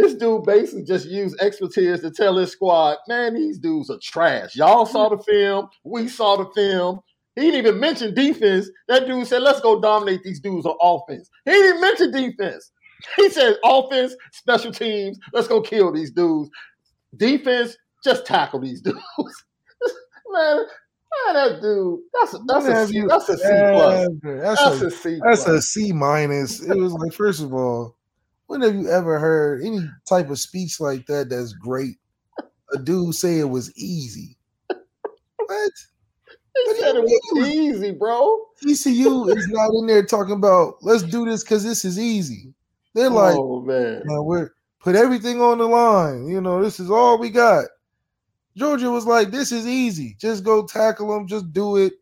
[0.00, 4.56] This dude basically just used expertise to tell his squad, man, these dudes are trash.
[4.56, 5.68] Y'all saw the film.
[5.84, 7.00] We saw the film.
[7.36, 8.70] He didn't even mention defense.
[8.88, 11.28] That dude said, let's go dominate these dudes on offense.
[11.44, 12.72] He didn't mention defense.
[13.16, 16.50] He said offense, special teams, let's go kill these dudes.
[17.16, 19.00] Defense, just tackle these dudes.
[20.30, 24.08] man, man, that dude, that's a, that's a C, you that's a C plus.
[24.22, 25.48] That's, That's a, a C that's plus.
[25.48, 26.62] a C minus.
[26.62, 27.96] It was like, first of all,
[28.50, 31.98] when have you ever heard any type of speech like that that's great?
[32.72, 34.36] A dude say it was easy.
[34.66, 35.72] What?
[36.66, 38.46] He said it was easy, bro.
[38.60, 42.52] TCU is not in there talking about let's do this because this is easy.
[42.92, 46.26] They're like, oh man, man, we're put everything on the line.
[46.26, 47.66] You know, this is all we got.
[48.56, 50.16] Georgia was like, this is easy.
[50.18, 51.28] Just go tackle them.
[51.28, 51.92] Just do it.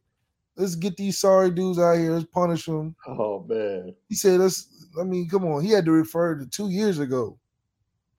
[0.56, 2.12] Let's get these sorry dudes out here.
[2.12, 2.96] Let's punish them.
[3.06, 3.94] oh man.
[4.08, 5.64] He said, let's, I mean, come on.
[5.64, 7.38] He had to refer to two years ago.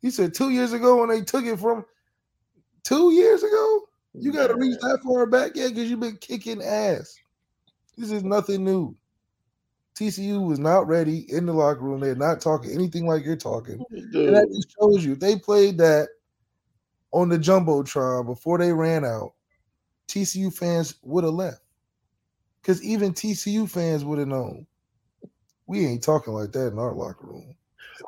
[0.02, 1.86] He said, two years ago when they took it from
[2.84, 3.82] two years ago,
[4.14, 7.16] you got to reach that far back yet because you've been kicking ass.
[7.98, 8.96] This is nothing new.
[9.96, 12.00] TCU was not ready in the locker room.
[12.00, 13.84] They're not talking anything like you're talking.
[13.92, 16.08] And that just shows you they played that
[17.12, 19.34] on the Jumbotron before they ran out,
[20.08, 21.60] TCU fans would have left.
[22.62, 24.66] Because even TCU fans would have known.
[25.70, 27.54] We ain't talking like that in our locker room.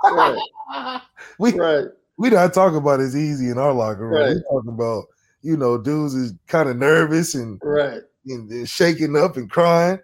[0.04, 1.02] right,
[1.40, 1.86] We right.
[2.18, 4.20] we not talking about it's easy in our locker room.
[4.20, 4.36] Right.
[4.36, 5.04] We talking about,
[5.44, 8.02] you know, dudes is kind of nervous and, Right.
[8.28, 10.00] and they're shaking up and crying.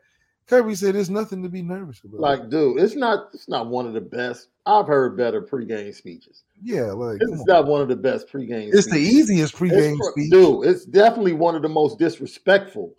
[0.45, 2.19] Kirby said there's nothing to be nervous about.
[2.21, 4.49] Like, dude, it's not it's not one of the best.
[4.67, 6.43] I've heard better pregame speeches.
[6.63, 7.45] yeah, like This is on.
[7.47, 10.31] not one of the best pregame it's the easiest It's pregame pro- speech.
[10.31, 12.93] Dude, it's definitely one of the most disrespectful.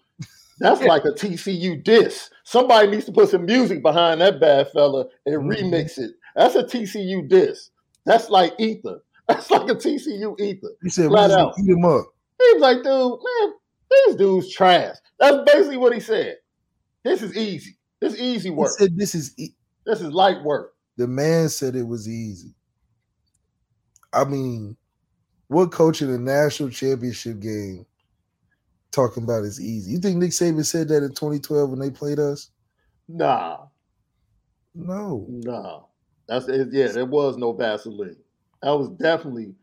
[0.60, 2.30] That's like a TCU diss.
[2.44, 5.56] Somebody needs to put some music behind that bad fella and Mhm.
[5.56, 6.12] remix it.
[6.34, 7.70] That's a TCU diss.
[8.06, 9.00] That's like ether.
[9.28, 10.70] That's like a TCU ether.
[10.82, 11.54] He said, Flat out.
[11.58, 12.06] eat him up.
[12.40, 13.54] He was like, dude, man,
[13.90, 14.96] these dudes trash.
[15.18, 16.36] That's basically what he said.
[17.04, 17.76] This is easy.
[18.00, 18.70] This is easy He work.
[18.78, 19.54] said this is e-
[19.84, 20.72] This is light work.
[20.96, 22.54] the man said it was easy.
[24.12, 24.76] I mean,
[25.48, 27.86] what coach in a national championship game
[28.92, 29.92] talking about is easy?
[29.92, 32.50] You think Nick Saban said that in 2012 when they played us?
[33.08, 33.66] Nah,
[34.74, 35.26] No.
[35.28, 35.82] nah.
[36.28, 38.16] That's it, yeah, there was no Vaseline.
[38.62, 39.54] That was definitely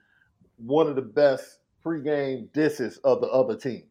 [0.58, 3.84] one of the best pregame disses of the other team.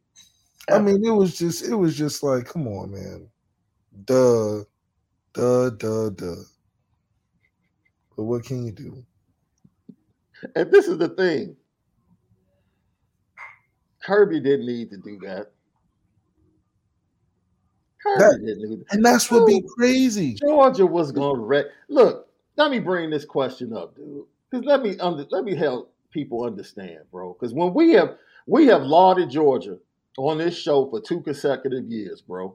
[0.71, 3.29] I mean, it was just it was just like, come on, man.
[4.05, 4.65] Duh.
[5.35, 6.43] Duh, duh, duh.
[8.17, 9.05] But what can you do?
[10.57, 11.57] And this is the thing.
[14.05, 15.51] Kirby didn't need to do that.
[18.03, 20.35] Kirby That- didn't need And that's what be crazy.
[20.35, 21.67] Georgia was going to wreck.
[21.89, 24.27] Look, let me bring this question up, dude.
[24.51, 27.33] Because let me under, let me help people understand, bro.
[27.33, 29.79] Because when we have we have lauded Georgia
[30.19, 32.55] on this show for two consecutive years, bro,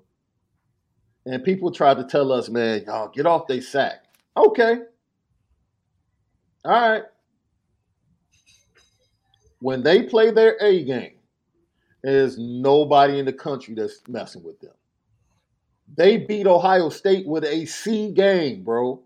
[1.26, 4.04] and people try to tell us, man, y'all get off they sack.
[4.38, 4.78] Okay,
[6.64, 7.04] all right.
[9.62, 11.19] When they play their A game,
[12.02, 14.74] there's nobody in the country that's messing with them.
[15.96, 19.02] They beat Ohio State with a C game, bro.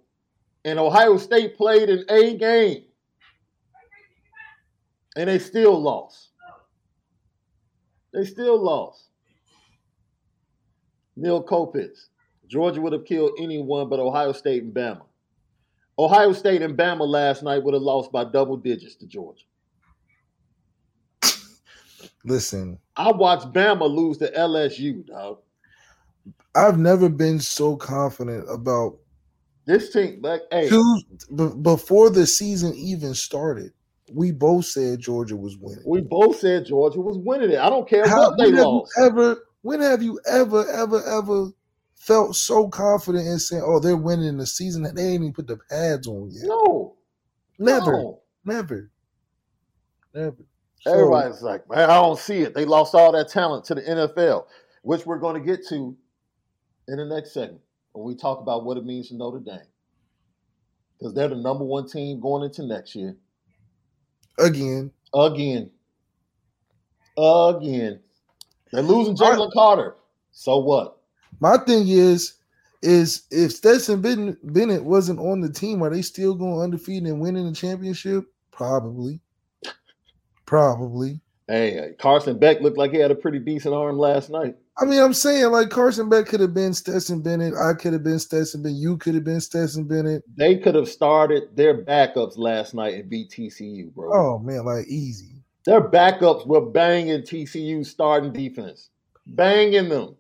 [0.66, 2.84] And Ohio State played an A game.
[5.16, 6.30] And they still lost.
[8.14, 9.10] They still lost.
[11.16, 12.08] Neil Kopitz.
[12.48, 15.04] Georgia would have killed anyone but Ohio State and Bama.
[15.98, 19.46] Ohio State and Bama last night would have lost by double digits to Georgia.
[22.26, 25.40] Listen, I watched Bama lose to LSU, dog.
[26.56, 28.98] I've never been so confident about
[29.66, 31.02] This team, like, hey, two
[31.36, 33.72] b- before the season even started.
[34.12, 35.84] We both said Georgia was winning.
[35.86, 37.58] we both said Georgia was winning it.
[37.60, 38.94] I don't care How, what they when lost.
[39.02, 39.38] ever?
[39.62, 41.48] When have you ever, ever, ever
[41.96, 45.48] felt so confident in saying, "Oh, they're winning the season that they ain't even put
[45.48, 46.44] the pads on yet"?
[46.48, 46.96] No,
[47.58, 48.20] never, no.
[48.44, 48.92] never,
[50.14, 50.36] never.
[50.86, 52.54] Everybody's like, man, I don't see it.
[52.54, 54.46] They lost all that talent to the NFL,
[54.82, 55.96] which we're going to get to
[56.88, 57.62] in the next segment
[57.94, 59.60] when we talk about what it means to Notre Dame.
[61.00, 63.16] Because they're the number one team going into next year.
[64.40, 65.70] again, Again.
[67.18, 68.00] Again.
[68.72, 69.96] They're losing Jalen Carter.
[70.32, 70.98] So what?
[71.40, 72.36] my thing is,
[72.82, 77.46] is if Stetson Bennett wasn't on the team, are they still going undefeated and winning
[77.46, 78.26] the championship?
[78.52, 79.20] Probably,
[80.54, 81.20] probably.
[81.48, 84.56] Hey, uh, Carson Beck looked like he had a pretty decent arm last night.
[84.78, 87.56] I mean, I'm saying like Carson Beck could have been Stetson Bennett.
[87.56, 88.78] I could have been Stetson Bennett.
[88.78, 90.22] You could have been Stetson Bennett.
[90.38, 94.12] They could have started their backups last night and beat TCU, bro.
[94.14, 95.44] Oh man, like easy.
[95.66, 98.92] Their backups were banging TCU starting defense,
[99.26, 100.16] banging them.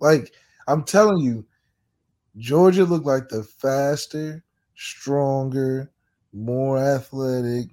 [0.00, 0.34] Like
[0.68, 1.46] I'm telling you,
[2.36, 5.90] Georgia looked like the faster, stronger,
[6.34, 7.70] more athletic,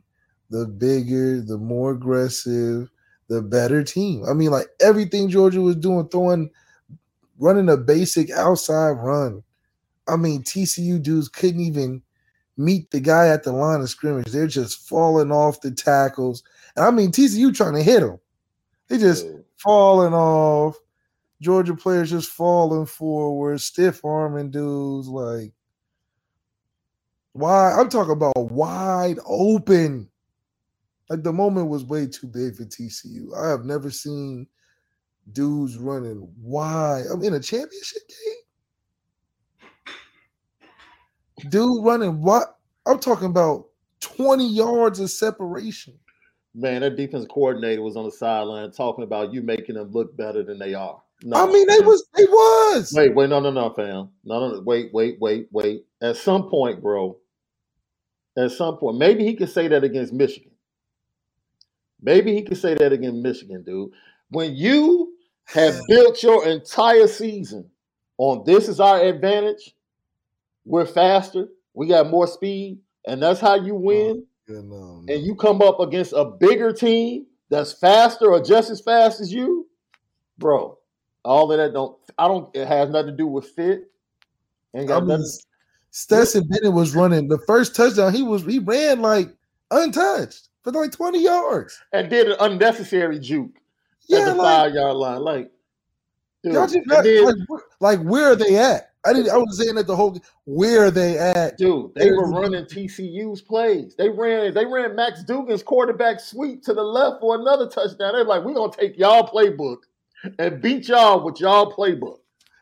[0.54, 2.88] the bigger, the more aggressive,
[3.28, 4.24] the better team.
[4.30, 6.52] I mean, like everything Georgia was doing, throwing,
[7.40, 9.42] running a basic outside run.
[10.08, 12.04] I mean, TCU dudes couldn't even
[12.56, 14.28] meet the guy at the line of scrimmage.
[14.28, 16.44] They're just falling off the tackles.
[16.76, 18.20] And I mean, TCU trying to hit them.
[18.90, 20.78] They just Dude, falling off.
[21.42, 25.08] Georgia players just falling forward, stiff arming dudes.
[25.08, 25.52] Like,
[27.32, 27.72] why?
[27.74, 30.10] I'm talking about wide open.
[31.14, 33.38] Like the moment was way too big for TCU.
[33.38, 34.48] I have never seen
[35.32, 37.04] dudes running wide.
[37.14, 38.02] I'm in a championship
[39.86, 41.52] game.
[41.52, 42.58] Dude running what?
[42.88, 43.68] I'm talking about
[44.00, 46.00] 20 yards of separation.
[46.56, 50.42] Man, that defense coordinator was on the sideline talking about you making them look better
[50.42, 51.00] than they are.
[51.22, 52.92] No, I mean, they was they was.
[52.96, 54.10] Wait, wait, no, no, no, fam.
[54.24, 55.86] No, no, no, wait, wait, wait, wait.
[56.02, 57.20] At some point, bro,
[58.36, 60.53] at some point, maybe he could say that against Michigan.
[62.04, 63.92] Maybe he could say that again, Michigan, dude.
[64.30, 65.14] When you
[65.46, 67.70] have built your entire season
[68.18, 69.76] on this is our advantage,
[70.66, 74.26] we're faster, we got more speed, and that's how you oh, win.
[74.48, 75.14] Yeah, no, no.
[75.14, 79.32] And you come up against a bigger team that's faster or just as fast as
[79.32, 79.68] you,
[80.38, 80.78] bro.
[81.24, 81.98] All of that don't.
[82.18, 82.54] I don't.
[82.54, 83.90] It has nothing to do with fit.
[84.76, 85.26] Ain't I got mean, nothing.
[85.92, 88.14] Stetson Bennett was running the first touchdown.
[88.14, 89.30] He was he ran like
[89.72, 91.80] untouched for like 20 yards.
[91.92, 93.56] And did an unnecessary juke
[94.12, 95.22] at the like five yard line.
[95.22, 95.52] Like,
[96.44, 98.90] dude, y'all just not, then- like, where- like where are they at?
[99.06, 101.58] I didn't I was saying that the whole where are they at?
[101.58, 103.96] dude, they were running TCU's plays.
[103.98, 104.54] They ran.
[104.54, 108.14] They ran Max Duggan's quarterback sweep to the left for another touchdown.
[108.14, 109.80] They're like, we're gonna take y'all playbook
[110.40, 112.20] and beat y'all with y'all playbook.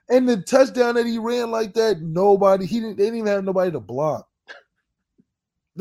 [0.09, 3.43] And the touchdown that he ran like that, nobody he didn't they didn't even have
[3.43, 4.27] nobody to block.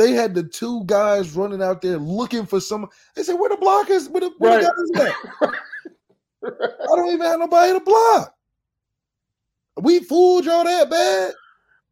[0.01, 2.89] They had the two guys running out there looking for some.
[3.15, 4.11] They said, "Where the blockers?
[4.11, 4.65] Where the, where Right.
[4.65, 5.09] the guys
[5.43, 5.55] at?
[6.83, 8.35] I don't even have nobody to block.
[9.83, 11.33] We fooled y'all that bad.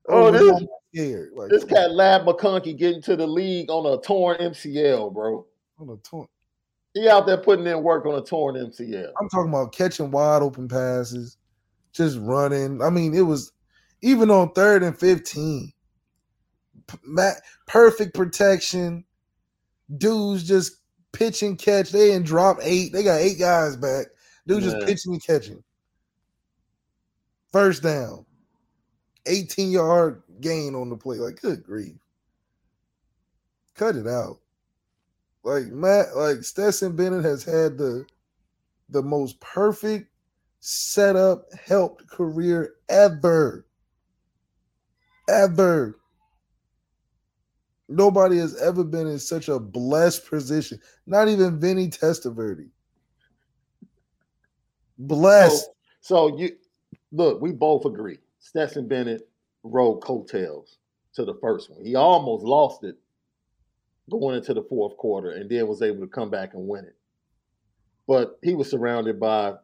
[0.08, 1.30] Oh, we're this- scared.
[1.36, 5.44] Like, This cat Ladd McConkey getting to the league on a torn MCL, bro.
[5.78, 6.28] on a torn-
[6.94, 9.12] He out there putting in work on a torn MCL.
[9.20, 11.36] I'm talking about catching wide open passes,
[11.92, 12.80] just running.
[12.82, 13.52] I mean, it was
[14.00, 15.72] even on third and 15.
[17.66, 19.04] Perfect protection.
[19.96, 20.76] Dudes just
[21.12, 21.90] pitch and catch.
[21.90, 22.92] They didn't drop eight.
[22.92, 24.06] They got eight guys back.
[24.46, 24.72] Dudes Yeah.
[24.72, 25.64] just pitching and catching.
[27.52, 28.24] First down.
[29.26, 31.18] 18 yard gain on the play.
[31.18, 31.96] Like, good grief.
[33.74, 34.40] Cut it out.
[35.44, 38.04] Like Matt, like Stetson Bennett has had the
[38.90, 40.10] the most perfect
[40.60, 43.66] setup helped career ever.
[45.28, 45.98] Ever.
[47.88, 50.78] Nobody has ever been in such a blessed position.
[51.06, 52.68] Not even Vinny Testaverde.
[54.98, 55.70] Blessed.
[56.00, 56.50] So you
[57.12, 58.18] look, we both agree.
[58.40, 59.28] Stetson Bennett
[59.62, 60.78] rode coattails
[61.14, 61.84] to the first one.
[61.84, 62.96] He almost lost it
[64.10, 66.96] going into the fourth quarter and then was able to come back and win it.
[68.06, 69.54] But he was surrounded by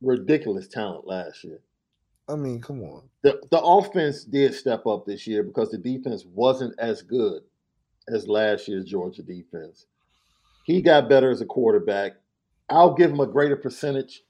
[0.00, 1.60] ridiculous talent last year.
[2.28, 3.02] I mean, come on.
[3.22, 7.42] The the offense did step up this year because the defense wasn't as good
[8.08, 9.86] as last year's Georgia defense.
[10.64, 12.12] He got better as a quarterback.
[12.68, 14.22] I'll give him a greater percentage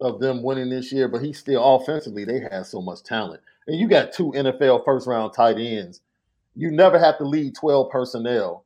[0.00, 3.40] of them winning this year, but he still offensively they have so much talent.
[3.66, 6.00] And you got two NFL first round tight ends.
[6.54, 8.64] You never have to lead 12 personnel,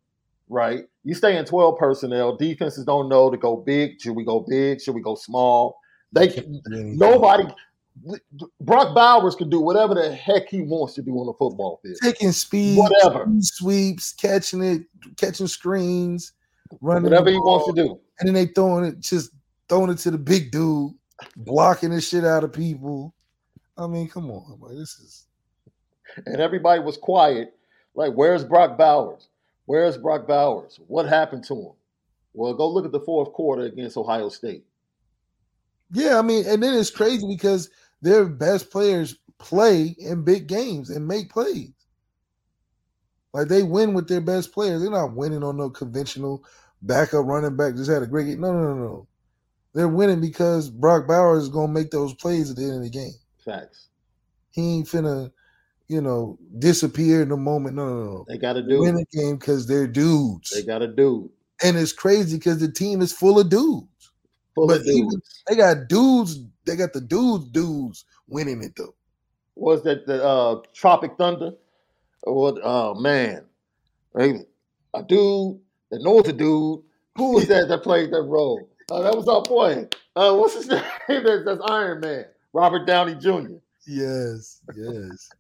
[0.48, 0.84] right?
[1.04, 2.36] You stay in 12 personnel.
[2.36, 4.00] Defenses don't know to go big.
[4.00, 4.80] Should we go big?
[4.80, 5.78] Should we go small?
[6.12, 7.44] They can, nobody
[8.60, 11.96] Brock Bowers can do whatever the heck he wants to do on the football field.
[12.02, 14.82] Taking speed, whatever sweeps, catching it,
[15.16, 16.32] catching screens,
[16.80, 17.98] running whatever he wants to do.
[18.20, 19.30] And then they throwing it, just
[19.68, 20.92] throwing it to the big dude,
[21.36, 23.14] blocking the shit out of people.
[23.76, 25.26] I mean, come on, boy, this is.
[26.26, 27.54] And everybody was quiet.
[27.94, 29.28] Like, where's Brock Bowers?
[29.66, 30.80] Where's Brock Bowers?
[30.88, 31.72] What happened to him?
[32.32, 34.64] Well, go look at the fourth quarter against Ohio State.
[35.92, 37.70] Yeah, I mean, and then it's crazy because
[38.02, 41.72] their best players play in big games and make plays.
[43.32, 44.82] Like they win with their best players.
[44.82, 46.44] They're not winning on no conventional
[46.82, 47.74] backup running back.
[47.74, 48.40] Just had a great game.
[48.40, 49.06] No, no, no, no.
[49.74, 52.90] They're winning because Brock Bowers is gonna make those plays at the end of the
[52.90, 53.14] game.
[53.44, 53.88] Facts.
[54.50, 55.30] He ain't finna,
[55.88, 57.76] you know, disappear in the moment.
[57.76, 58.24] No, no, no.
[58.26, 60.50] They got to do win the game because they're dudes.
[60.50, 61.30] They got to do.
[61.62, 63.86] And it's crazy because the team is full of dudes.
[64.54, 64.98] Full but of dudes.
[64.98, 66.40] even, they got dudes.
[66.68, 68.94] They got the dudes, dudes winning it though.
[69.54, 71.52] Was that the uh, Tropic Thunder?
[72.24, 72.58] What?
[72.62, 73.46] Oh man,
[74.14, 74.44] hey,
[74.92, 75.58] a dude
[75.90, 76.82] that knows a dude.
[77.16, 78.68] Who was that that played that role?
[78.90, 79.88] Uh, that was our boy.
[80.14, 80.82] Uh, what's his name?
[81.08, 82.26] That's, that's Iron Man.
[82.52, 83.54] Robert Downey Jr.
[83.86, 85.30] Yes, yes.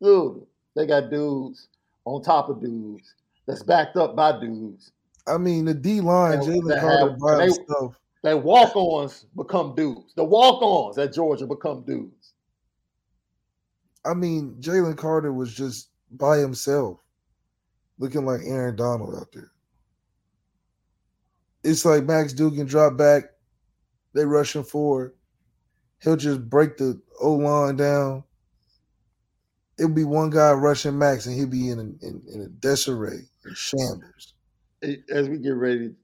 [0.00, 1.68] Dude, they got dudes
[2.06, 3.14] on top of dudes
[3.46, 4.92] that's backed up by dudes.
[5.26, 7.94] I mean, the D line, Jalen Carter they-.
[8.24, 10.14] That walk ons become dudes.
[10.14, 12.32] The walk ons at Georgia become dudes.
[14.02, 17.00] I mean, Jalen Carter was just by himself,
[17.98, 19.52] looking like Aaron Donald out there.
[21.62, 23.24] It's like Max Duggan drop back,
[24.14, 25.12] they rushing forward.
[26.02, 28.24] He'll just break the O line down.
[29.78, 33.20] It'll be one guy rushing Max, and he'll be in a, in, in a disarray,
[33.44, 34.32] in shambles.
[35.10, 35.94] As we get ready,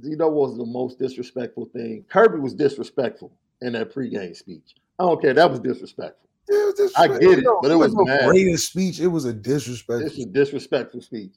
[0.00, 2.04] you know what was the most disrespectful thing?
[2.08, 4.74] Kirby was disrespectful in that pregame speech.
[4.98, 5.34] I don't care.
[5.34, 6.28] That was disrespectful.
[6.48, 8.28] Yeah, it was I get it, but it was mad.
[8.28, 9.00] greatest speech.
[9.00, 10.08] It was a disrespectful.
[10.08, 11.32] This is disrespectful speech.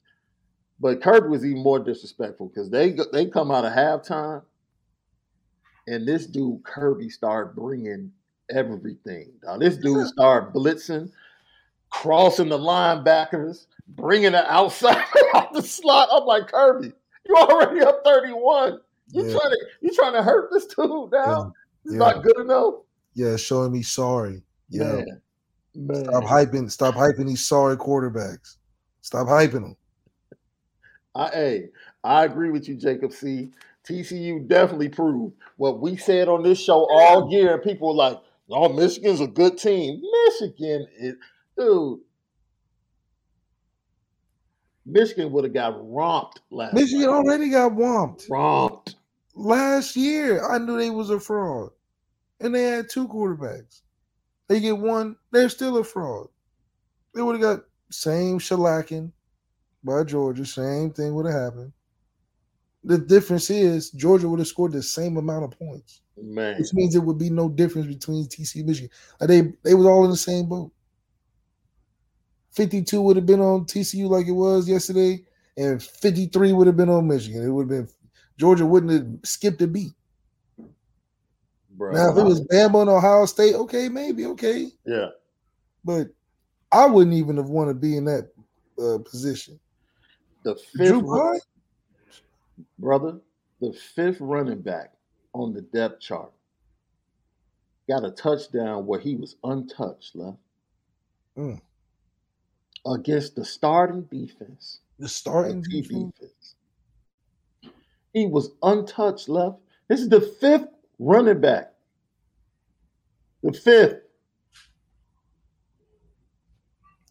[0.79, 4.41] But Kirby was even more disrespectful because they they come out of halftime,
[5.87, 8.11] and this dude Kirby started bringing
[8.49, 9.31] everything.
[9.43, 11.11] Now this dude started blitzing,
[11.89, 16.09] crossing the linebackers, bringing it outside out the slot.
[16.11, 16.91] I'm like Kirby,
[17.27, 18.79] you already up 31.
[19.09, 19.31] You Yeah.
[19.37, 21.53] trying to you trying to hurt this dude now?
[21.83, 21.99] It's Yeah.
[21.99, 22.75] not good enough.
[23.13, 24.43] Yeah, showing me sorry.
[24.69, 24.93] Yeah.
[24.93, 25.21] Man,
[25.75, 26.03] man.
[26.05, 26.71] Stop hyping.
[26.71, 28.57] Stop hyping these sorry quarterbacks.
[29.01, 29.77] Stop hyping them.
[31.13, 31.69] I, hey,
[32.03, 33.51] I agree with you, Jacob C.
[33.87, 37.53] TCU definitely proved what we said on this show all year.
[37.53, 38.19] And people were like,
[38.49, 41.15] "Oh, Michigan's a good team." Michigan is,
[41.57, 41.99] dude.
[44.85, 46.73] Michigan would have got romped last.
[46.73, 47.13] Michigan night.
[47.15, 48.95] already got whomped romped.
[49.33, 50.45] last year.
[50.47, 51.71] I knew they was a fraud,
[52.39, 53.81] and they had two quarterbacks.
[54.47, 56.27] They get one, they're still a fraud.
[57.13, 59.11] They would have got same shellacking
[59.83, 60.45] by Georgia.
[60.45, 61.71] Same thing would have happened.
[62.83, 66.93] The difference is Georgia would have scored the same amount of points, Man, which means
[66.93, 68.89] there would be no difference between and Michigan.
[69.19, 70.71] Like they they was all in the same boat.
[72.55, 75.23] 52 would have been on TCU like it was yesterday,
[75.57, 77.43] and 53 would have been on Michigan.
[77.43, 77.89] It would have been
[78.39, 79.93] Georgia wouldn't have skipped a beat.
[81.71, 81.93] bro.
[81.93, 84.71] Now, if it was Bama and Ohio State, okay, maybe, okay.
[84.85, 85.07] yeah,
[85.83, 86.07] But
[86.71, 88.31] I wouldn't even have wanted to be in that
[88.81, 89.59] uh, position.
[90.43, 91.39] the fifth Drew ru-
[92.79, 93.19] brother,
[93.61, 94.93] the fifth running back
[95.33, 96.31] on the depth chart
[97.87, 100.37] got a touchdown where he was untouched left
[101.37, 101.59] Mm.
[102.85, 104.79] Against the starting defense.
[104.99, 106.11] The starting defense.
[106.17, 106.55] defense.
[108.13, 109.57] He was untouched left.
[109.87, 110.67] This is the fifth
[110.99, 111.73] running back.
[113.43, 114.05] The fifth.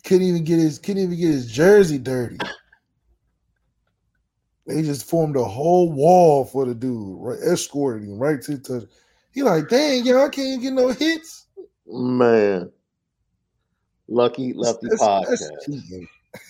[0.05, 2.39] couldn't even get his couldn't even get his jersey dirty.
[4.67, 7.39] They just formed a whole wall for the dude, right?
[7.39, 8.89] Escorted him right to the touch.
[9.33, 11.47] He like, dang, yo, I can't even get no hits.
[11.87, 12.71] Man.
[14.09, 15.49] Lucky Lefty That's- podcast.
[15.67, 15.69] that's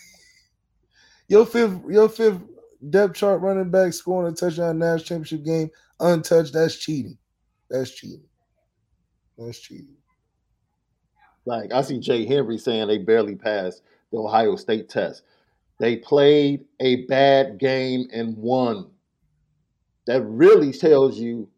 [1.29, 2.43] your fifth, your fifth
[2.91, 6.53] depth chart running back scoring a touchdown national championship game untouched.
[6.53, 7.17] That's cheating.
[7.71, 8.25] That's cheating.
[9.39, 9.97] That's cheating.
[11.47, 15.23] Like I see Jay Henry saying they barely passed the Ohio State test.
[15.79, 18.91] They played a bad game and won.
[20.07, 21.49] That really tells you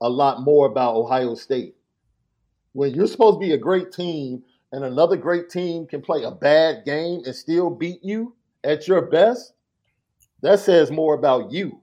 [0.00, 1.76] a lot more about Ohio State.
[2.72, 4.42] When you're supposed to be a great team
[4.74, 9.02] and another great team can play a bad game and still beat you at your
[9.02, 9.52] best,
[10.42, 11.80] that says more about you.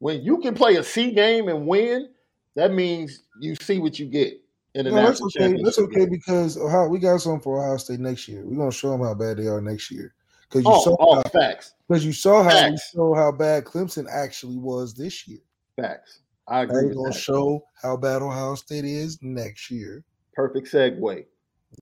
[0.00, 2.08] When you can play a C game and win,
[2.56, 4.42] that means you see what you get
[4.74, 5.56] in the No, that's okay.
[5.62, 8.42] That's okay because Ohio, we got something for Ohio State next year.
[8.44, 10.14] We're gonna show them how bad they are next year.
[10.42, 12.90] Because you Oh, saw oh, how, facts, because you saw how Facts.
[12.90, 15.38] saw how bad Clemson actually was this year.
[15.80, 16.22] facts.
[16.48, 17.20] I agree we're gonna that.
[17.20, 20.02] show how bad Ohio State is next year.
[20.34, 21.24] Perfect segue.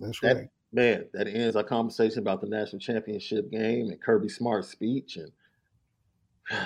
[0.01, 0.49] That's That right.
[0.73, 5.33] man, that ends our conversation about the national championship game and Kirby Smart's speech and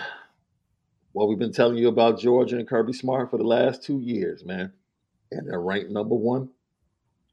[1.12, 4.45] what we've been telling you about Georgia and Kirby Smart for the last two years,
[4.45, 4.72] man.
[5.32, 6.51] And they're ranked number one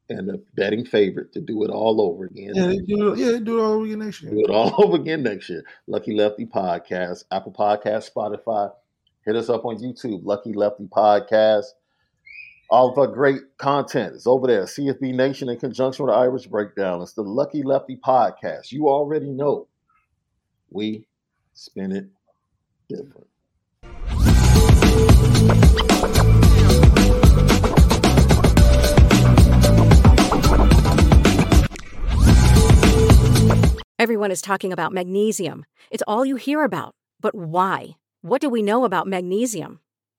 [0.10, 2.52] and the betting favorite to do it all over again.
[2.56, 3.16] Yeah, they do.
[3.18, 4.32] Yeah, do it all over again next year.
[4.32, 5.64] Do it all over again next year.
[5.88, 8.72] Lucky Lefty Podcast, Apple Podcast, Spotify.
[9.26, 11.66] Hit us up on YouTube, Lucky Lefty Podcast.
[12.74, 14.64] All of our great content is over there.
[14.64, 17.04] CFB Nation in conjunction with the Irish Breakdown.
[17.04, 18.72] It's the Lucky Lefty Podcast.
[18.72, 19.68] You already know
[20.72, 21.06] we
[21.54, 22.08] spin it
[22.90, 23.28] different.
[34.00, 35.66] Everyone is talking about magnesium.
[35.92, 36.96] It's all you hear about.
[37.22, 37.98] But why?
[38.24, 39.80] What do we know about magnesium?